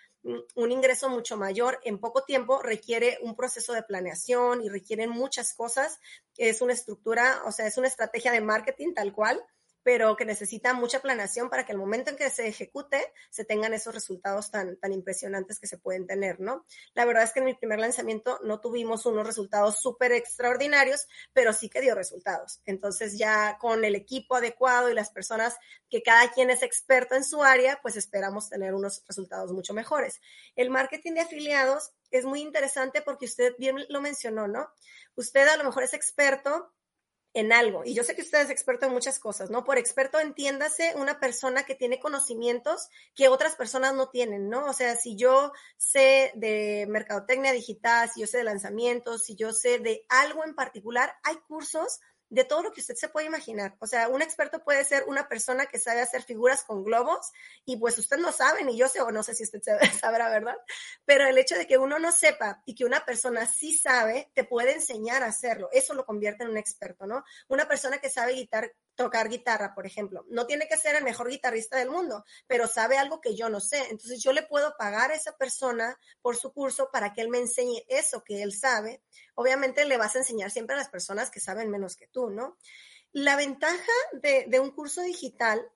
[0.54, 5.52] un ingreso mucho mayor en poco tiempo, requiere un proceso de planeación y requieren muchas
[5.54, 5.98] cosas.
[6.36, 9.44] Es una estructura, o sea, es una estrategia de marketing tal cual
[9.82, 13.74] pero que necesita mucha planeación para que el momento en que se ejecute se tengan
[13.74, 16.64] esos resultados tan, tan impresionantes que se pueden tener, ¿no?
[16.94, 21.52] La verdad es que en mi primer lanzamiento no tuvimos unos resultados súper extraordinarios, pero
[21.52, 22.60] sí que dio resultados.
[22.64, 25.56] Entonces ya con el equipo adecuado y las personas
[25.90, 30.20] que cada quien es experto en su área, pues esperamos tener unos resultados mucho mejores.
[30.56, 34.68] El marketing de afiliados es muy interesante porque usted bien lo mencionó, ¿no?
[35.14, 36.72] Usted a lo mejor es experto
[37.34, 37.82] en algo.
[37.84, 39.64] Y yo sé que usted es experto en muchas cosas, ¿no?
[39.64, 44.66] Por experto entiéndase una persona que tiene conocimientos que otras personas no tienen, ¿no?
[44.66, 49.52] O sea, si yo sé de mercadotecnia digital, si yo sé de lanzamientos, si yo
[49.52, 52.00] sé de algo en particular, hay cursos
[52.32, 53.76] de todo lo que usted se puede imaginar.
[53.78, 57.30] O sea, un experto puede ser una persona que sabe hacer figuras con globos
[57.66, 59.60] y pues usted no sabe, ni yo sé, o no sé si usted
[60.00, 60.56] sabrá, ¿verdad?
[61.04, 64.44] Pero el hecho de que uno no sepa y que una persona sí sabe, te
[64.44, 65.68] puede enseñar a hacerlo.
[65.72, 67.22] Eso lo convierte en un experto, ¿no?
[67.48, 71.28] Una persona que sabe guitar, tocar guitarra, por ejemplo, no tiene que ser el mejor
[71.28, 73.78] guitarrista del mundo, pero sabe algo que yo no sé.
[73.90, 77.38] Entonces yo le puedo pagar a esa persona por su curso para que él me
[77.38, 79.02] enseñe eso que él sabe.
[79.34, 82.58] Obviamente le vas a enseñar siempre a las personas que saben menos que tú ¿no?
[83.12, 85.70] La ventaja de, un curso digital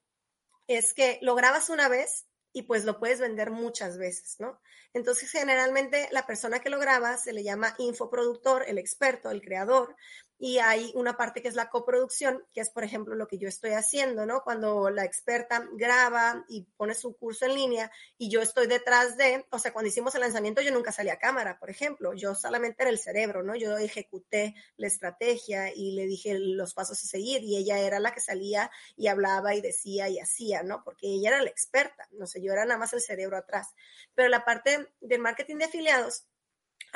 [0.66, 4.58] es que lo grabas una vez y pues lo puedes vender muchas veces, ¿no?
[4.94, 9.94] Entonces, generalmente la persona que lo graba se le llama infoproductor, el experto, el creador,
[10.38, 13.48] y hay una parte que es la coproducción, que es, por ejemplo, lo que yo
[13.48, 14.42] estoy haciendo, ¿no?
[14.42, 19.46] Cuando la experta graba y pone su curso en línea y yo estoy detrás de,
[19.50, 22.82] o sea, cuando hicimos el lanzamiento yo nunca salí a cámara, por ejemplo, yo solamente
[22.82, 23.56] era el cerebro, ¿no?
[23.56, 28.12] Yo ejecuté la estrategia y le dije los pasos a seguir y ella era la
[28.12, 30.82] que salía y hablaba y decía y hacía, ¿no?
[30.84, 33.68] Porque ella era la experta, no sé, yo era nada más el cerebro atrás.
[34.14, 36.26] Pero la parte del marketing de afiliados,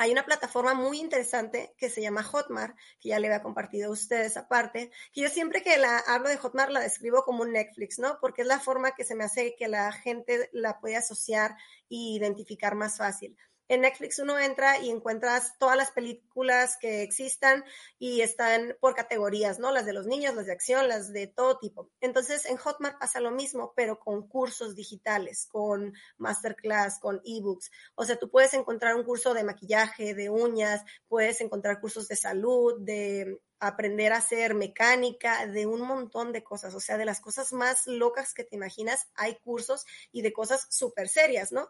[0.01, 3.93] hay una plataforma muy interesante que se llama Hotmart, que ya le había compartido a
[3.93, 7.99] ustedes aparte, que yo siempre que la hablo de Hotmart la describo como un Netflix,
[7.99, 8.17] ¿no?
[8.19, 11.51] Porque es la forma que se me hace que la gente la puede asociar
[11.87, 13.37] e identificar más fácil.
[13.71, 17.63] En Netflix uno entra y encuentras todas las películas que existan
[17.99, 19.71] y están por categorías, ¿no?
[19.71, 21.89] Las de los niños, las de acción, las de todo tipo.
[22.01, 27.71] Entonces en Hotmart pasa lo mismo, pero con cursos digitales, con masterclass, con ebooks.
[27.95, 32.17] O sea, tú puedes encontrar un curso de maquillaje, de uñas, puedes encontrar cursos de
[32.17, 37.21] salud, de aprender a hacer mecánica, de un montón de cosas, o sea, de las
[37.21, 41.69] cosas más locas que te imaginas, hay cursos y de cosas súper serias, ¿no?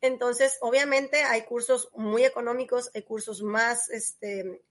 [0.00, 4.62] Entonces, obviamente hay cursos muy económicos, hay cursos más, este,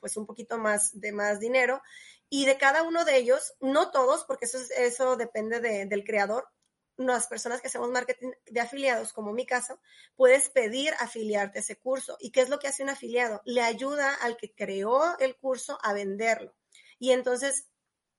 [0.00, 1.82] pues un poquito más de más dinero.
[2.28, 6.48] Y de cada uno de ellos, no todos, porque eso, eso depende del creador,
[6.96, 9.80] las personas que hacemos marketing de afiliados, como mi caso,
[10.16, 12.16] puedes pedir afiliarte a ese curso.
[12.20, 13.42] ¿Y qué es lo que hace un afiliado?
[13.44, 16.54] Le ayuda al que creó el curso a venderlo.
[16.98, 17.66] Y entonces,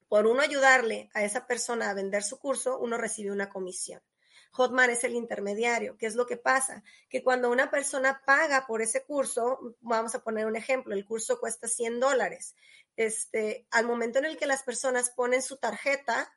[0.08, 4.02] por uno ayudarle a esa persona a vender su curso, uno recibe una comisión.
[4.52, 5.98] Hotmart es el intermediario.
[5.98, 6.82] ¿Qué es lo que pasa?
[7.10, 11.40] Que cuando una persona paga por ese curso, vamos a poner un ejemplo, el curso
[11.40, 12.56] cuesta 100 dólares.
[12.96, 16.34] Este, al momento en el que las personas ponen su tarjeta,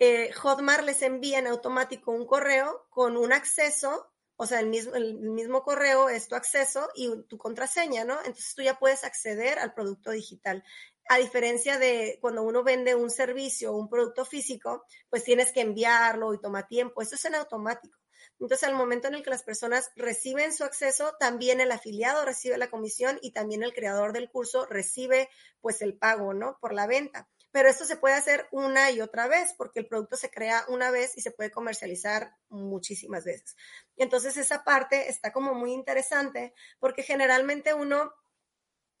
[0.00, 4.94] eh, Hotmart les envía en automático un correo con un acceso, o sea, el mismo,
[4.96, 8.18] el mismo correo es tu acceso y tu contraseña, ¿no?
[8.18, 10.64] Entonces tú ya puedes acceder al producto digital
[11.10, 15.60] a diferencia de cuando uno vende un servicio o un producto físico, pues tienes que
[15.60, 17.02] enviarlo y toma tiempo.
[17.02, 17.98] Eso es en automático.
[18.38, 22.58] Entonces, al momento en el que las personas reciben su acceso, también el afiliado recibe
[22.58, 25.28] la comisión y también el creador del curso recibe
[25.60, 26.58] pues el pago, ¿no?
[26.60, 27.28] Por la venta.
[27.52, 30.90] Pero esto se puede hacer una y otra vez porque el producto se crea una
[30.90, 33.56] vez y se puede comercializar muchísimas veces.
[33.96, 38.12] Entonces, esa parte está como muy interesante porque generalmente uno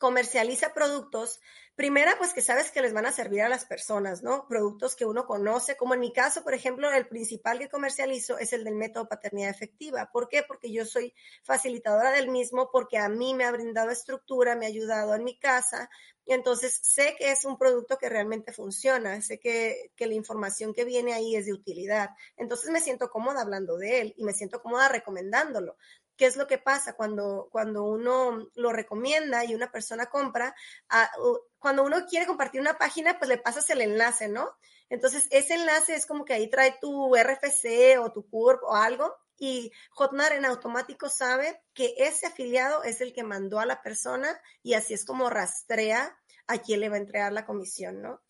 [0.00, 1.40] comercializa productos,
[1.76, 4.48] primera, pues que sabes que les van a servir a las personas, ¿no?
[4.48, 8.54] Productos que uno conoce, como en mi caso, por ejemplo, el principal que comercializo es
[8.54, 10.10] el del método paternidad efectiva.
[10.10, 10.42] ¿Por qué?
[10.42, 14.70] Porque yo soy facilitadora del mismo, porque a mí me ha brindado estructura, me ha
[14.70, 15.90] ayudado en mi casa,
[16.24, 20.72] y entonces sé que es un producto que realmente funciona, sé que, que la información
[20.72, 22.10] que viene ahí es de utilidad.
[22.36, 25.76] Entonces me siento cómoda hablando de él y me siento cómoda recomendándolo.
[26.20, 30.54] ¿Qué es lo que pasa cuando, cuando uno lo recomienda y una persona compra?
[30.90, 31.10] Ah,
[31.58, 34.50] cuando uno quiere compartir una página, pues le pasas el enlace, ¿no?
[34.90, 39.16] Entonces, ese enlace es como que ahí trae tu RFC o tu CURP o algo
[39.38, 44.28] y Hotmart en automático sabe que ese afiliado es el que mandó a la persona
[44.62, 46.18] y así es como rastrea
[46.48, 48.20] a quién le va a entregar la comisión, ¿no?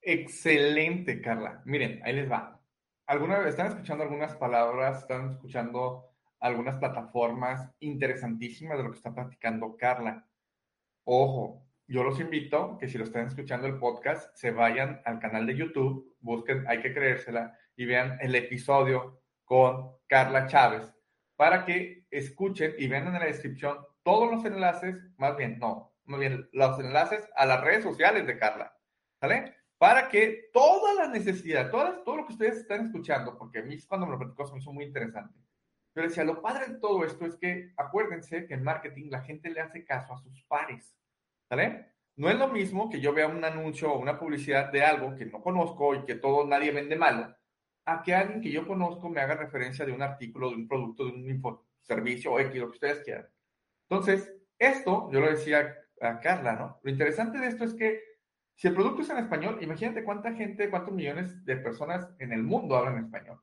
[0.00, 1.62] Excelente, Carla.
[1.64, 2.60] Miren, ahí les va.
[3.06, 4.98] ¿Alguna están escuchando algunas palabras?
[4.98, 6.07] ¿Están escuchando
[6.40, 10.26] algunas plataformas interesantísimas de lo que está platicando Carla.
[11.04, 15.46] Ojo, yo los invito que si lo están escuchando el podcast, se vayan al canal
[15.46, 20.92] de YouTube, busquen Hay que creérsela y vean el episodio con Carla Chávez
[21.36, 26.20] para que escuchen y vean en la descripción todos los enlaces, más bien, no, más
[26.20, 28.76] bien los enlaces a las redes sociales de Carla,
[29.20, 29.54] ¿vale?
[29.78, 33.78] Para que toda la necesidad, todas, todo lo que ustedes están escuchando, porque a mí
[33.86, 35.38] cuando me lo platicó se me hizo muy interesante,
[35.92, 39.50] pero decía, lo padre de todo esto es que acuérdense que en marketing la gente
[39.50, 40.96] le hace caso a sus pares,
[41.50, 41.92] ¿vale?
[42.16, 45.26] No es lo mismo que yo vea un anuncio o una publicidad de algo que
[45.26, 47.34] no conozco y que todo nadie vende malo,
[47.84, 51.06] a que alguien que yo conozco me haga referencia de un artículo, de un producto,
[51.06, 53.28] de un servicio o X, lo que ustedes quieran.
[53.88, 56.80] Entonces, esto, yo lo decía a Carla, ¿no?
[56.82, 58.02] Lo interesante de esto es que
[58.54, 62.42] si el producto es en español, imagínate cuánta gente, cuántos millones de personas en el
[62.42, 63.40] mundo hablan español.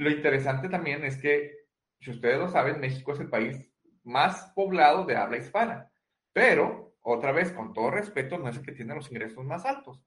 [0.00, 1.66] Lo interesante también es que
[2.00, 3.70] si ustedes lo saben, México es el país
[4.02, 5.92] más poblado de habla hispana.
[6.32, 10.02] Pero, otra vez, con todo respeto, no es el que tiene los ingresos más altos.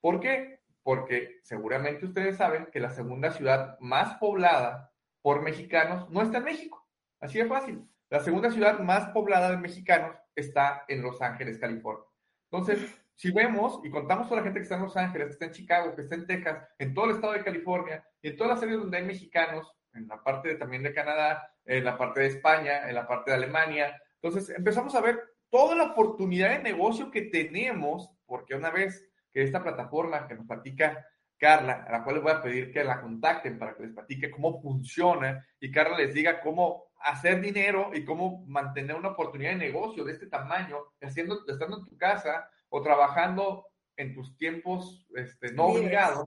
[0.00, 0.60] ¿Por qué?
[0.82, 4.90] Porque seguramente ustedes saben que la segunda ciudad más poblada
[5.20, 6.88] por mexicanos no está en México.
[7.20, 7.86] Así de fácil.
[8.08, 12.06] La segunda ciudad más poblada de mexicanos está en Los Ángeles, California.
[12.50, 15.44] Entonces, si vemos y contamos toda la gente que está en Los Ángeles, que está
[15.46, 18.54] en Chicago, que está en Texas, en todo el estado de California y en todas
[18.54, 22.26] las áreas donde hay mexicanos, en la parte también de Canadá, en la parte de
[22.26, 24.00] España, en la parte de Alemania.
[24.20, 29.42] Entonces empezamos a ver toda la oportunidad de negocio que tenemos, porque una vez que
[29.42, 31.06] esta plataforma que nos platica
[31.38, 34.30] Carla, a la cual les voy a pedir que la contacten para que les platique
[34.30, 39.56] cómo funciona y Carla les diga cómo hacer dinero y cómo mantener una oportunidad de
[39.56, 45.52] negocio de este tamaño, haciendo, estando en tu casa o trabajando en tus tiempos este,
[45.52, 46.26] no obligados,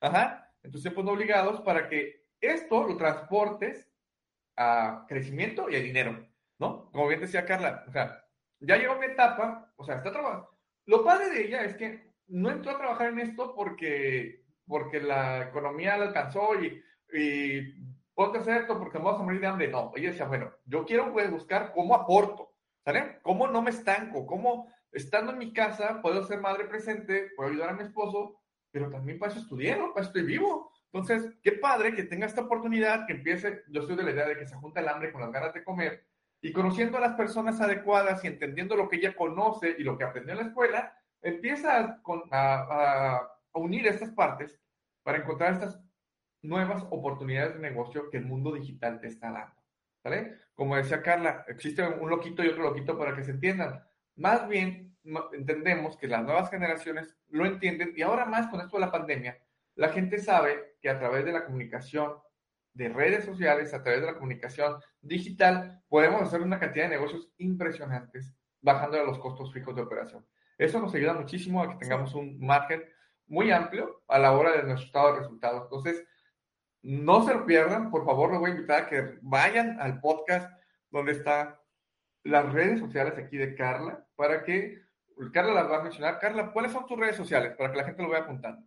[0.00, 3.92] ajá, en tus tiempos no obligados para que esto lo transportes
[4.56, 6.26] a crecimiento y a dinero,
[6.58, 6.90] ¿no?
[6.92, 8.24] Como bien decía Carla, o sea,
[8.60, 10.48] ya llegó mi etapa, o sea, está trabajando.
[10.86, 15.42] Lo padre de ella es que no entró a trabajar en esto porque, porque la
[15.42, 16.82] economía la alcanzó y,
[17.12, 17.74] y
[18.14, 19.68] ponte a hacer esto porque vamos a morir de hambre.
[19.68, 23.18] No, ella decía, bueno, yo quiero pues, buscar cómo aporto, ¿sale?
[23.20, 24.26] ¿Cómo no me estanco?
[24.26, 28.40] ¿Cómo estando en mi casa puedo ser madre presente, puedo ayudar a mi esposo,
[28.70, 29.92] pero también para eso estudié, ¿no?
[29.92, 30.70] Para estoy vivo.
[30.92, 34.38] Entonces, qué padre que tenga esta oportunidad, que empiece, yo estoy de la idea de
[34.38, 36.06] que se junta el hambre con las ganas de comer,
[36.42, 40.04] y conociendo a las personas adecuadas y entendiendo lo que ella conoce y lo que
[40.04, 42.00] aprendió en la escuela, empieza
[42.32, 44.60] a, unir estas partes
[45.04, 45.80] para encontrar estas
[46.42, 49.54] nuevas oportunidades de negocio que el mundo digital te está dando.
[50.02, 50.38] ¿Vale?
[50.54, 53.80] Como decía Carla, existe un loquito y otro loquito para que se entiendan.
[54.22, 54.96] Más bien
[55.32, 59.36] entendemos que las nuevas generaciones lo entienden y ahora más con esto de la pandemia,
[59.74, 62.12] la gente sabe que a través de la comunicación
[62.72, 67.32] de redes sociales, a través de la comunicación digital, podemos hacer una cantidad de negocios
[67.38, 70.24] impresionantes bajando los costos fijos de operación.
[70.56, 72.84] Eso nos ayuda muchísimo a que tengamos un margen
[73.26, 75.64] muy amplio a la hora de nuestro estado de resultados.
[75.64, 76.06] Entonces,
[76.82, 80.48] no se lo pierdan, por favor, les voy a invitar a que vayan al podcast
[80.92, 81.56] donde están
[82.24, 84.80] las redes sociales aquí de Carla, para que
[85.32, 86.18] Carla las va a mencionar.
[86.18, 87.54] Carla, ¿cuáles son tus redes sociales?
[87.56, 88.66] Para que la gente lo vaya apuntando.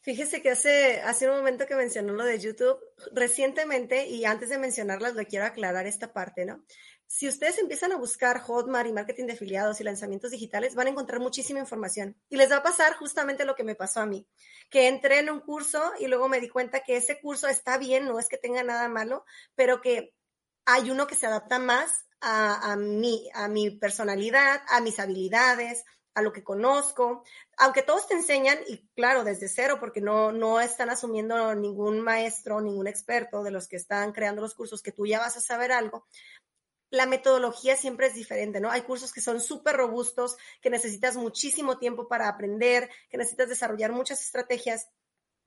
[0.00, 2.76] Fíjese que hace, hace un momento que mencionó lo de YouTube,
[3.12, 6.64] recientemente, y antes de mencionarlas, le quiero aclarar esta parte, ¿no?
[7.06, 10.90] Si ustedes empiezan a buscar Hotmart y marketing de afiliados y lanzamientos digitales, van a
[10.90, 12.16] encontrar muchísima información.
[12.28, 14.26] Y les va a pasar justamente lo que me pasó a mí,
[14.70, 18.06] que entré en un curso y luego me di cuenta que ese curso está bien,
[18.06, 20.16] no es que tenga nada malo, pero que
[20.64, 25.84] hay uno que se adapta más a, a, mi, a mi personalidad, a mis habilidades,
[26.14, 27.24] a lo que conozco,
[27.56, 32.60] aunque todos te enseñan, y claro, desde cero, porque no, no están asumiendo ningún maestro,
[32.60, 35.72] ningún experto de los que están creando los cursos, que tú ya vas a saber
[35.72, 36.06] algo,
[36.90, 38.70] la metodología siempre es diferente, ¿no?
[38.70, 43.92] Hay cursos que son súper robustos, que necesitas muchísimo tiempo para aprender, que necesitas desarrollar
[43.92, 44.90] muchas estrategias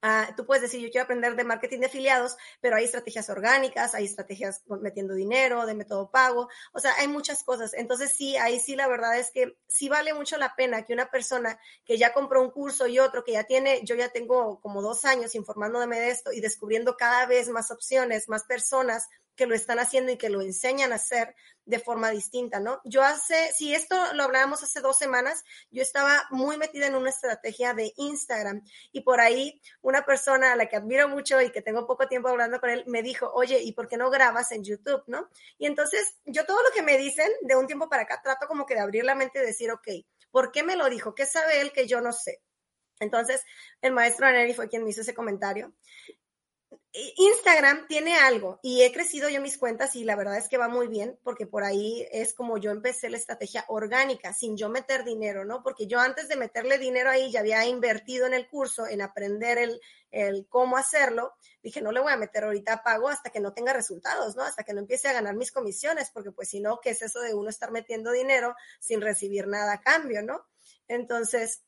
[0.02, 3.96] Ah, tú puedes decir, yo quiero aprender de marketing de afiliados, pero hay estrategias orgánicas,
[3.96, 7.74] hay estrategias metiendo dinero, de método pago, o sea, hay muchas cosas.
[7.74, 11.10] Entonces, sí, ahí sí la verdad es que sí vale mucho la pena que una
[11.10, 14.82] persona que ya compró un curso y otro que ya tiene, yo ya tengo como
[14.82, 19.56] dos años informándome de esto y descubriendo cada vez más opciones, más personas que lo
[19.56, 22.80] están haciendo y que lo enseñan a hacer de forma distinta, ¿no?
[22.86, 27.10] Yo hace, si esto lo hablábamos hace dos semanas, yo estaba muy metida en una
[27.10, 28.62] estrategia de Instagram
[28.92, 32.30] y por ahí una persona a la que admiro mucho y que tengo poco tiempo
[32.30, 35.30] hablando con él me dijo, oye, ¿y por qué no grabas en YouTube, no?
[35.58, 38.66] Y entonces yo todo lo que me dicen de un tiempo para acá trato como
[38.66, 39.88] que de abrir la mente y decir, ok,
[40.32, 41.16] ¿por qué me lo dijo?
[41.16, 42.42] ¿Qué sabe él que yo no sé?
[43.00, 43.44] Entonces,
[43.82, 45.74] el maestro Aneri fue quien me hizo ese comentario.
[47.18, 50.70] Instagram tiene algo y he crecido yo mis cuentas y la verdad es que va
[50.70, 55.04] muy bien porque por ahí es como yo empecé la estrategia orgánica sin yo meter
[55.04, 55.62] dinero, ¿no?
[55.62, 59.58] Porque yo antes de meterle dinero ahí ya había invertido en el curso, en aprender
[59.58, 59.82] el,
[60.12, 61.34] el cómo hacerlo.
[61.62, 64.44] Dije, no le voy a meter ahorita pago hasta que no tenga resultados, ¿no?
[64.44, 67.20] Hasta que no empiece a ganar mis comisiones, porque pues si no, ¿qué es eso
[67.20, 70.46] de uno estar metiendo dinero sin recibir nada a cambio, ¿no?
[70.88, 71.64] Entonces,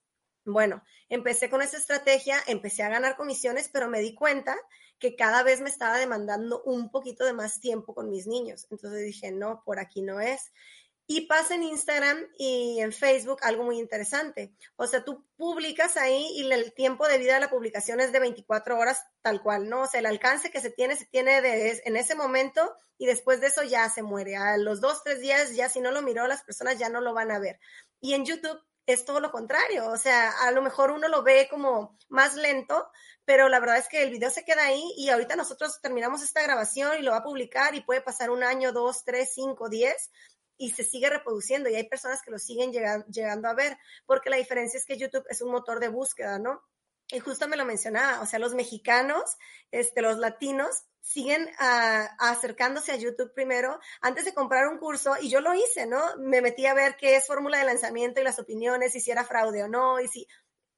[0.46, 4.58] bueno, empecé con esa estrategia, empecé a ganar comisiones, pero me di cuenta
[5.00, 8.68] que cada vez me estaba demandando un poquito de más tiempo con mis niños.
[8.70, 10.52] Entonces dije, no, por aquí no es.
[11.10, 14.54] Y pasa en Instagram y en Facebook algo muy interesante.
[14.76, 18.20] O sea, tú publicas ahí y el tiempo de vida de la publicación es de
[18.20, 19.84] 24 horas tal cual, ¿no?
[19.84, 21.38] O sea, el alcance que se tiene, se tiene
[21.86, 24.36] en ese momento y después de eso ya se muere.
[24.36, 27.14] A los dos, tres días ya si no lo miró, las personas ya no lo
[27.14, 27.58] van a ver.
[28.02, 29.88] Y en YouTube es todo lo contrario.
[29.90, 32.90] O sea, a lo mejor uno lo ve como más lento,
[33.26, 36.42] pero la verdad es que el video se queda ahí y ahorita nosotros terminamos esta
[36.42, 40.10] grabación y lo va a publicar y puede pasar un año, dos, tres, cinco, diez
[40.58, 44.30] y se sigue reproduciendo y hay personas que lo siguen llegando, llegando a ver, porque
[44.30, 46.64] la diferencia es que YouTube es un motor de búsqueda, ¿no?
[47.10, 49.38] Y justo me lo mencionaba, o sea, los mexicanos,
[49.72, 51.50] este, los latinos, siguen
[52.20, 56.02] acercándose a YouTube primero antes de comprar un curso y yo lo hice, ¿no?
[56.18, 59.64] Me metí a ver qué es fórmula de lanzamiento y las opiniones si era fraude
[59.64, 60.28] o no y si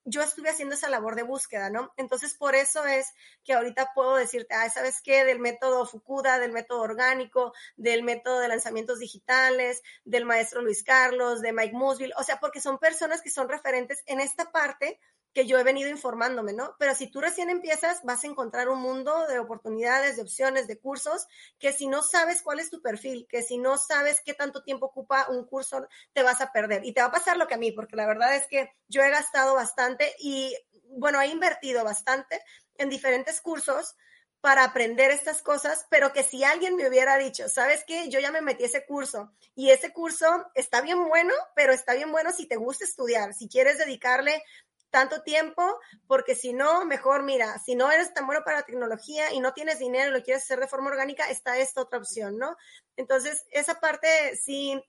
[0.06, 1.94] yo estuve haciendo esa labor de búsqueda, ¿no?
[1.98, 3.12] Entonces, por eso es
[3.44, 5.24] que ahorita puedo decirte, ah, ¿sabes qué?
[5.26, 11.42] Del método Fukuda, del método orgánico, del método de lanzamientos digitales, del maestro Luis Carlos,
[11.42, 15.00] de Mike Musville, o sea, porque son personas que son referentes en esta parte
[15.34, 16.76] que yo he venido informándome, ¿no?
[16.80, 20.80] Pero si tú recién empiezas, vas a encontrar un mundo de oportunidades, de opciones, de
[20.80, 21.28] cursos,
[21.60, 24.88] que si no sabes cuál es tu perfil, que si no sabes qué tanto tiempo
[24.88, 26.84] ocupa un curso, te vas a perder.
[26.86, 29.04] Y te va a pasar lo que a mí, porque la verdad es que yo
[29.04, 32.42] he gastado bastante y, bueno, he invertido bastante
[32.76, 33.96] en diferentes cursos
[34.42, 38.10] para aprender estas cosas, pero que si alguien me hubiera dicho, ¿sabes qué?
[38.10, 42.12] Yo ya me metí ese curso y ese curso está bien bueno, pero está bien
[42.12, 44.42] bueno si te gusta estudiar, si quieres dedicarle
[44.90, 49.32] tanto tiempo, porque si no, mejor mira, si no eres tan bueno para la tecnología
[49.34, 52.38] y no tienes dinero y lo quieres hacer de forma orgánica, está esta otra opción,
[52.38, 52.56] ¿no?
[52.96, 54.82] Entonces, esa parte sí,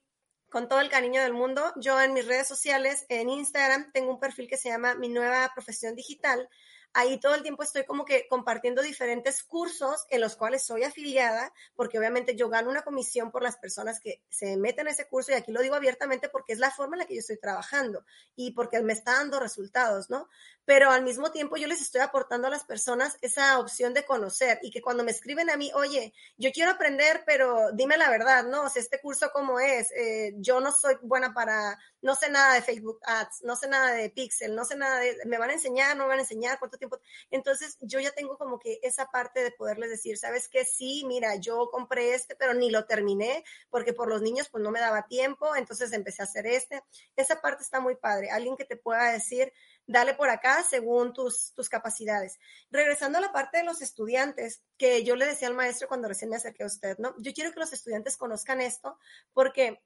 [0.49, 4.19] con todo el cariño del mundo, yo en mis redes sociales, en Instagram, tengo un
[4.19, 6.49] perfil que se llama Mi Nueva Profesión Digital,
[6.93, 11.53] ahí todo el tiempo estoy como que compartiendo diferentes cursos en los cuales soy afiliada,
[11.75, 15.31] porque obviamente yo gano una comisión por las personas que se meten en ese curso
[15.31, 18.05] y aquí lo digo abiertamente porque es la forma en la que yo estoy trabajando
[18.35, 20.27] y porque me está dando resultados, ¿no?
[20.65, 24.59] Pero al mismo tiempo yo les estoy aportando a las personas esa opción de conocer
[24.61, 28.43] y que cuando me escriben a mí, oye, yo quiero aprender, pero dime la verdad,
[28.45, 28.63] ¿no?
[28.63, 32.55] O sea, este curso cómo es, eh, yo no soy buena para, no sé nada
[32.55, 35.53] de Facebook Ads, no sé nada de Pixel, no sé nada de, me van a
[35.53, 36.99] enseñar, no me van a enseñar, cuánto tiempo.
[37.29, 40.65] Entonces, yo ya tengo como que esa parte de poderles decir, ¿sabes qué?
[40.65, 44.71] Sí, mira, yo compré este, pero ni lo terminé porque por los niños pues no
[44.71, 46.83] me daba tiempo, entonces empecé a hacer este.
[47.15, 48.31] Esa parte está muy padre.
[48.31, 49.53] Alguien que te pueda decir,
[49.85, 52.39] dale por acá según tus, tus capacidades.
[52.69, 56.29] Regresando a la parte de los estudiantes, que yo le decía al maestro cuando recién
[56.29, 57.13] me acerqué a usted, ¿no?
[57.19, 58.97] Yo quiero que los estudiantes conozcan esto
[59.33, 59.81] porque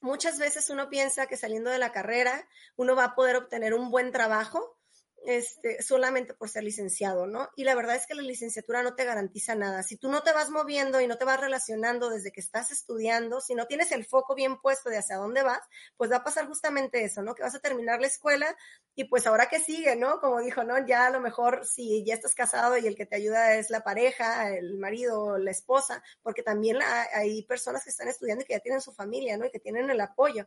[0.00, 3.90] muchas veces uno piensa que saliendo de la carrera uno va a poder obtener un
[3.90, 4.77] buen trabajo
[5.26, 7.48] este, solamente por ser licenciado, ¿no?
[7.56, 9.82] Y la verdad es que la licenciatura no te garantiza nada.
[9.82, 13.40] Si tú no te vas moviendo y no te vas relacionando desde que estás estudiando,
[13.40, 15.60] si no tienes el foco bien puesto de hacia dónde vas,
[15.96, 17.34] pues va a pasar justamente eso, ¿no?
[17.34, 18.56] Que vas a terminar la escuela
[18.94, 20.20] y pues ahora que sigue, ¿no?
[20.20, 20.86] Como dijo, ¿no?
[20.86, 23.82] Ya a lo mejor si ya estás casado y el que te ayuda es la
[23.84, 26.78] pareja, el marido, la esposa, porque también
[27.12, 29.46] hay personas que están estudiando y que ya tienen su familia, ¿no?
[29.46, 30.46] Y que tienen el apoyo.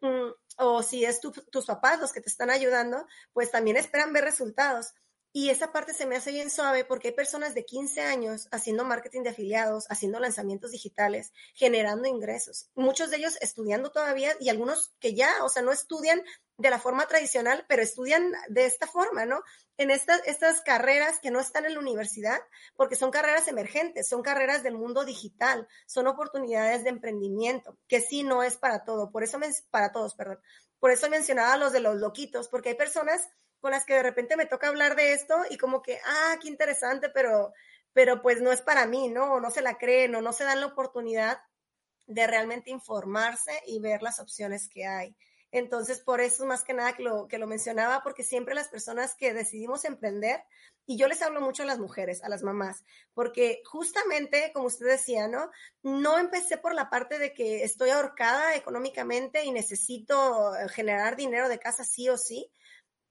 [0.00, 4.24] Mm, o si es tus papás los que te están ayudando, pues también esperan ver
[4.24, 4.94] resultados.
[5.32, 8.84] Y esa parte se me hace bien suave porque hay personas de 15 años haciendo
[8.84, 12.70] marketing de afiliados, haciendo lanzamientos digitales, generando ingresos.
[12.74, 16.22] Muchos de ellos estudiando todavía y algunos que ya, o sea, no estudian
[16.56, 19.42] de la forma tradicional, pero estudian de esta forma, ¿no?
[19.76, 22.40] En estas, estas carreras que no están en la universidad,
[22.74, 28.24] porque son carreras emergentes, son carreras del mundo digital, son oportunidades de emprendimiento, que sí
[28.24, 29.38] no es para todo, por eso,
[29.70, 30.40] para todos, perdón.
[30.80, 33.28] Por eso mencionaba los de los loquitos, porque hay personas
[33.60, 36.48] con las que de repente me toca hablar de esto y como que, ah, qué
[36.48, 37.52] interesante, pero,
[37.92, 39.34] pero pues no es para mí, ¿no?
[39.34, 41.38] O no se la creen o no se dan la oportunidad
[42.06, 45.16] de realmente informarse y ver las opciones que hay.
[45.50, 49.14] Entonces, por eso más que nada que lo, que lo mencionaba, porque siempre las personas
[49.14, 50.42] que decidimos emprender,
[50.84, 52.84] y yo les hablo mucho a las mujeres, a las mamás,
[53.14, 55.50] porque justamente, como usted decía, ¿no?
[55.82, 61.58] No empecé por la parte de que estoy ahorcada económicamente y necesito generar dinero de
[61.58, 62.50] casa sí o sí,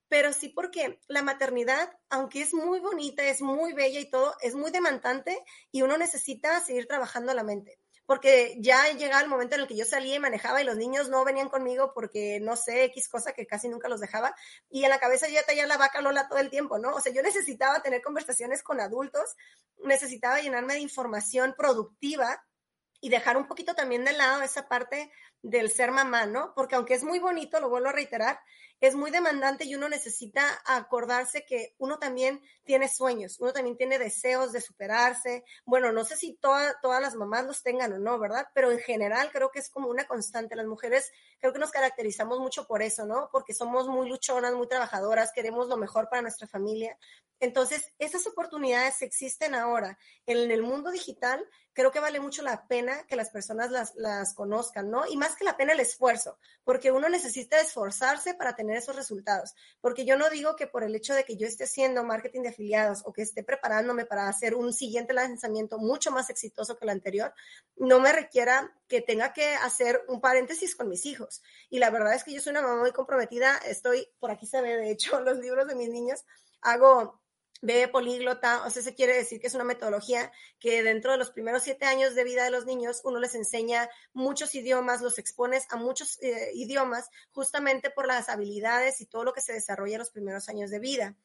[0.09, 4.55] pero sí porque la maternidad, aunque es muy bonita, es muy bella y todo, es
[4.55, 5.37] muy demandante
[5.71, 7.79] y uno necesita seguir trabajando la mente.
[8.05, 11.09] Porque ya llegaba el momento en el que yo salía y manejaba y los niños
[11.09, 14.33] no venían conmigo porque no sé, X cosa que casi nunca los dejaba.
[14.69, 16.95] Y en la cabeza yo ya tenía la vaca Lola todo el tiempo, ¿no?
[16.95, 19.35] O sea, yo necesitaba tener conversaciones con adultos,
[19.83, 22.41] necesitaba llenarme de información productiva
[23.01, 26.53] y dejar un poquito también de lado esa parte del ser mamá, ¿no?
[26.55, 28.39] Porque aunque es muy bonito, lo vuelvo a reiterar,
[28.79, 33.97] es muy demandante y uno necesita acordarse que uno también tiene sueños, uno también tiene
[33.97, 35.43] deseos de superarse.
[35.65, 38.47] Bueno, no sé si todas las mamás los tengan o no, ¿verdad?
[38.53, 40.55] Pero en general creo que es como una constante.
[40.55, 43.29] Las mujeres creo que nos caracterizamos mucho por eso, ¿no?
[43.31, 46.97] Porque somos muy luchonas, muy trabajadoras, queremos lo mejor para nuestra familia.
[47.39, 51.43] Entonces, esas oportunidades existen ahora en el mundo digital.
[51.73, 55.05] Creo que vale mucho la pena que las personas las, las conozcan, ¿no?
[55.07, 59.53] Y más que la pena el esfuerzo, porque uno necesita esforzarse para tener esos resultados.
[59.81, 62.49] Porque yo no digo que por el hecho de que yo esté haciendo marketing de
[62.49, 66.89] afiliados o que esté preparándome para hacer un siguiente lanzamiento mucho más exitoso que el
[66.89, 67.33] anterior,
[67.75, 71.41] no me requiera que tenga que hacer un paréntesis con mis hijos.
[71.69, 73.57] Y la verdad es que yo soy una mamá muy comprometida.
[73.65, 76.25] Estoy, por aquí se ve, de hecho, los libros de mis niños.
[76.61, 77.21] Hago
[77.61, 81.31] bebé políglota, o sea, se quiere decir que es una metodología que dentro de los
[81.31, 85.65] primeros siete años de vida de los niños uno les enseña muchos idiomas, los expones
[85.69, 89.99] a muchos eh, idiomas justamente por las habilidades y todo lo que se desarrolla en
[89.99, 91.15] los primeros años de vida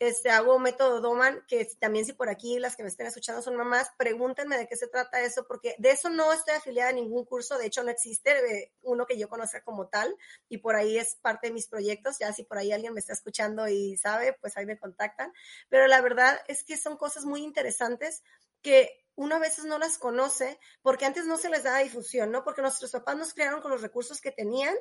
[0.00, 3.42] este, hago un método Doman, que también si por aquí las que me estén escuchando
[3.42, 6.94] son mamás, pregúntenme de qué se trata eso, porque de eso no estoy afiliada a
[6.94, 10.16] ningún curso, de hecho no existe eh, uno que yo conozca como tal,
[10.48, 13.12] y por ahí es parte de mis proyectos, ya si por ahí alguien me está
[13.12, 15.34] escuchando y sabe, pues ahí me contactan,
[15.68, 18.22] pero la verdad es que son cosas muy interesantes
[18.62, 22.42] que uno a veces no las conoce porque antes no se les daba difusión, ¿no?
[22.42, 24.74] Porque nuestros papás nos criaron con los recursos que tenían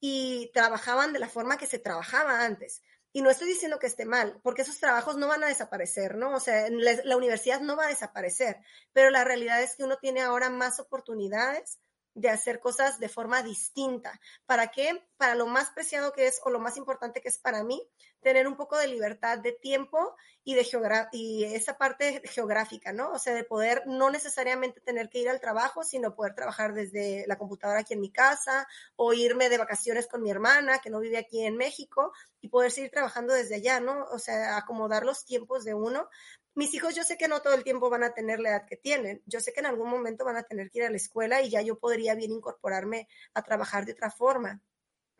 [0.00, 2.82] y trabajaban de la forma que se trabajaba antes.
[3.16, 6.34] Y no estoy diciendo que esté mal, porque esos trabajos no van a desaparecer, ¿no?
[6.34, 8.58] O sea, la universidad no va a desaparecer,
[8.92, 11.78] pero la realidad es que uno tiene ahora más oportunidades
[12.14, 14.20] de hacer cosas de forma distinta.
[14.46, 15.04] ¿Para qué?
[15.16, 17.82] Para lo más preciado que es o lo más importante que es para mí,
[18.20, 20.64] tener un poco de libertad de tiempo y de
[21.12, 23.12] y esa parte geográfica, ¿no?
[23.12, 27.24] O sea, de poder no necesariamente tener que ir al trabajo, sino poder trabajar desde
[27.26, 31.00] la computadora aquí en mi casa o irme de vacaciones con mi hermana que no
[31.00, 34.04] vive aquí en México y poder seguir trabajando desde allá, ¿no?
[34.10, 36.08] O sea, acomodar los tiempos de uno
[36.54, 38.76] mis hijos yo sé que no todo el tiempo van a tener la edad que
[38.76, 39.22] tienen.
[39.26, 41.50] Yo sé que en algún momento van a tener que ir a la escuela y
[41.50, 44.60] ya yo podría bien incorporarme a trabajar de otra forma.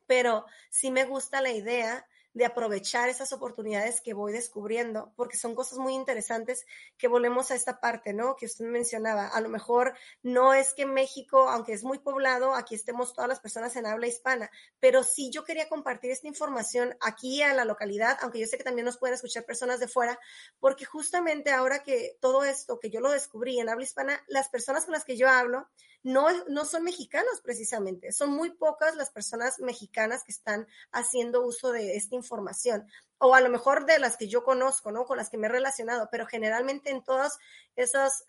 [0.07, 5.55] Pero sí me gusta la idea de aprovechar esas oportunidades que voy descubriendo, porque son
[5.55, 6.67] cosas muy interesantes
[6.99, 8.35] que volvemos a esta parte, ¿no?
[8.37, 9.29] Que usted mencionaba.
[9.29, 13.41] A lo mejor no es que México, aunque es muy poblado, aquí estemos todas las
[13.41, 18.19] personas en habla hispana, pero sí yo quería compartir esta información aquí a la localidad,
[18.21, 20.19] aunque yo sé que también nos pueden escuchar personas de fuera,
[20.59, 24.85] porque justamente ahora que todo esto, que yo lo descubrí en habla hispana, las personas
[24.85, 25.69] con las que yo hablo,
[26.05, 31.73] no, no son mexicanos precisamente, son muy pocas las personas mexicanas que están haciendo uso
[31.73, 32.87] de esta información,
[33.19, 35.07] o a lo mejor de las que yo conozco, ¿no?
[35.07, 37.39] Con las que me he relacionado, pero generalmente en todos
[37.75, 38.25] esos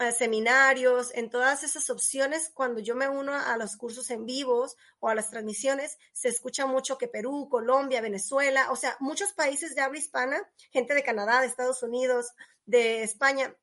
[0.00, 4.76] eh, seminarios, en todas esas opciones, cuando yo me uno a los cursos en vivos
[5.00, 9.74] o a las transmisiones, se escucha mucho que Perú, Colombia, Venezuela, o sea, muchos países
[9.74, 12.32] de habla hispana, gente de Canadá, de Estados Unidos,
[12.66, 13.56] de España,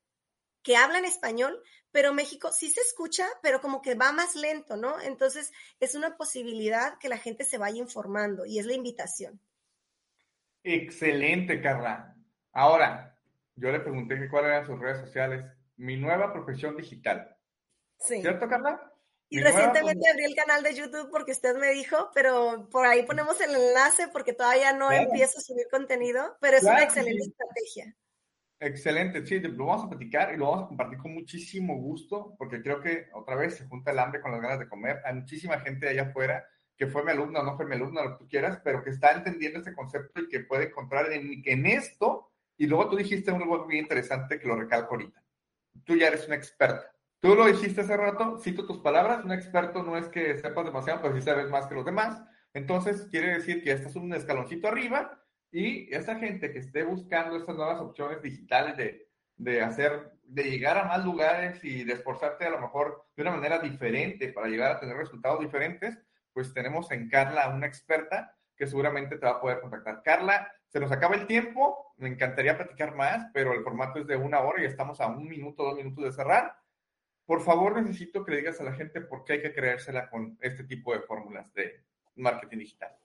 [0.62, 1.62] que hablan español,
[1.92, 5.00] pero México sí se escucha, pero como que va más lento, ¿no?
[5.00, 9.40] Entonces es una posibilidad que la gente se vaya informando y es la invitación.
[10.64, 12.16] Excelente, Carla.
[12.52, 13.16] Ahora,
[13.56, 15.44] yo le pregunté cuáles eran sus redes sociales.
[15.76, 17.36] Mi nueva profesión digital.
[17.98, 18.20] Sí.
[18.20, 18.92] ¿Cierto, Carla?
[19.28, 23.40] Y recientemente abrí el canal de YouTube porque usted me dijo, pero por ahí ponemos
[23.40, 27.96] el enlace porque todavía no empiezo a subir contenido, pero es una excelente estrategia.
[28.64, 32.62] Excelente, sí, lo vamos a platicar y lo vamos a compartir con muchísimo gusto, porque
[32.62, 35.00] creo que otra vez se junta el hambre con las ganas de comer.
[35.04, 36.46] Hay muchísima gente allá afuera
[36.76, 38.90] que fue mi alumna o no fue mi alumna, lo que tú quieras, pero que
[38.90, 42.30] está entendiendo este concepto y que puede encontrar en, en esto.
[42.56, 45.20] Y luego tú dijiste algo muy interesante que lo recalco ahorita.
[45.84, 46.94] Tú ya eres una experta.
[47.18, 51.02] Tú lo dijiste hace rato, cito tus palabras, un experto no es que sepas demasiado,
[51.02, 52.22] pero sí sabes más que los demás.
[52.54, 55.21] Entonces, quiere decir que ya estás un escaloncito arriba
[55.52, 60.78] y esa gente que esté buscando estas nuevas opciones digitales de, de hacer, de llegar
[60.78, 64.72] a más lugares y de esforzarte a lo mejor de una manera diferente para llegar
[64.72, 65.98] a tener resultados diferentes,
[66.32, 70.02] pues tenemos en Carla una experta que seguramente te va a poder contactar.
[70.02, 74.16] Carla, se nos acaba el tiempo, me encantaría platicar más, pero el formato es de
[74.16, 76.56] una hora y estamos a un minuto, dos minutos de cerrar.
[77.26, 80.38] Por favor, necesito que le digas a la gente por qué hay que creérsela con
[80.40, 81.84] este tipo de fórmulas de
[82.16, 82.96] marketing digital.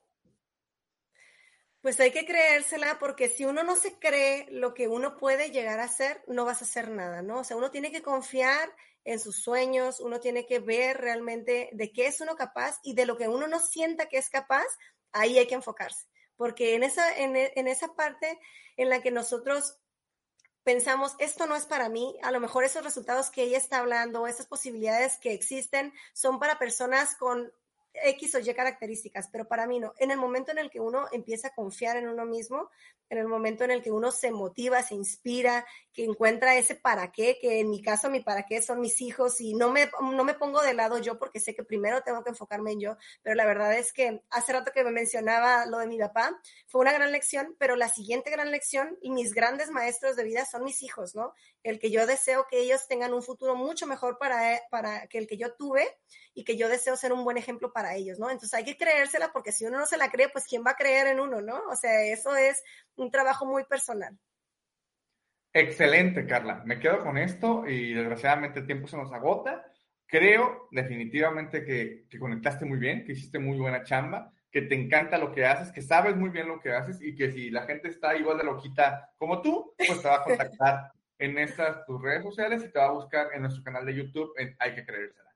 [1.88, 5.80] Pues hay que creérsela porque si uno no se cree lo que uno puede llegar
[5.80, 7.40] a hacer, no vas a hacer nada, ¿no?
[7.40, 8.70] O sea, uno tiene que confiar
[9.06, 13.06] en sus sueños, uno tiene que ver realmente de qué es uno capaz y de
[13.06, 14.66] lo que uno no sienta que es capaz,
[15.14, 16.10] ahí hay que enfocarse.
[16.36, 18.38] Porque en esa, en, en esa parte
[18.76, 19.78] en la que nosotros
[20.66, 24.28] pensamos, esto no es para mí, a lo mejor esos resultados que ella está hablando,
[24.28, 27.50] esas posibilidades que existen, son para personas con
[28.04, 29.94] X o Y características, pero para mí no.
[29.98, 32.70] En el momento en el que uno empieza a confiar en uno mismo,
[33.10, 37.12] en el momento en el que uno se motiva, se inspira, que encuentra ese para
[37.12, 40.24] qué, que en mi caso mi para qué son mis hijos y no me, no
[40.24, 43.36] me pongo de lado yo porque sé que primero tengo que enfocarme en yo, pero
[43.36, 46.94] la verdad es que hace rato que me mencionaba lo de mi papá, fue una
[46.94, 50.84] gran lección, pero la siguiente gran lección y mis grandes maestros de vida son mis
[50.84, 51.34] hijos, ¿no?
[51.64, 55.28] El que yo deseo que ellos tengan un futuro mucho mejor para, para que el
[55.28, 55.86] que yo tuve
[56.34, 58.30] y que yo deseo ser un buen ejemplo para ellos, ¿no?
[58.30, 60.76] Entonces hay que creérsela porque si uno no se la cree, pues ¿quién va a
[60.76, 61.62] creer en uno, ¿no?
[61.70, 62.64] O sea, eso es
[62.96, 64.18] un trabajo muy personal.
[65.54, 66.62] Excelente, Carla.
[66.66, 69.66] Me quedo con esto y desgraciadamente el tiempo se nos agota.
[70.06, 75.18] Creo definitivamente que, que, conectaste muy bien, que hiciste muy buena chamba, que te encanta
[75.18, 77.90] lo que haces, que sabes muy bien lo que haces y que si la gente
[77.90, 82.24] está igual de loquita como tú, pues te va a contactar en estas tus redes
[82.24, 85.34] sociales y te va a buscar en nuestro canal de YouTube en Hay que creérsela.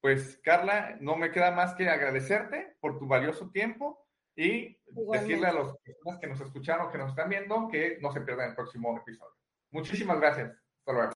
[0.00, 4.78] Pues Carla, no me queda más que agradecerte por tu valioso tiempo y
[5.12, 8.50] decirle a las personas que nos escucharon, que nos están viendo, que no se pierdan
[8.50, 9.34] el próximo episodio.
[9.72, 10.50] Muchísimas gracias.
[10.50, 11.06] Hasta luego.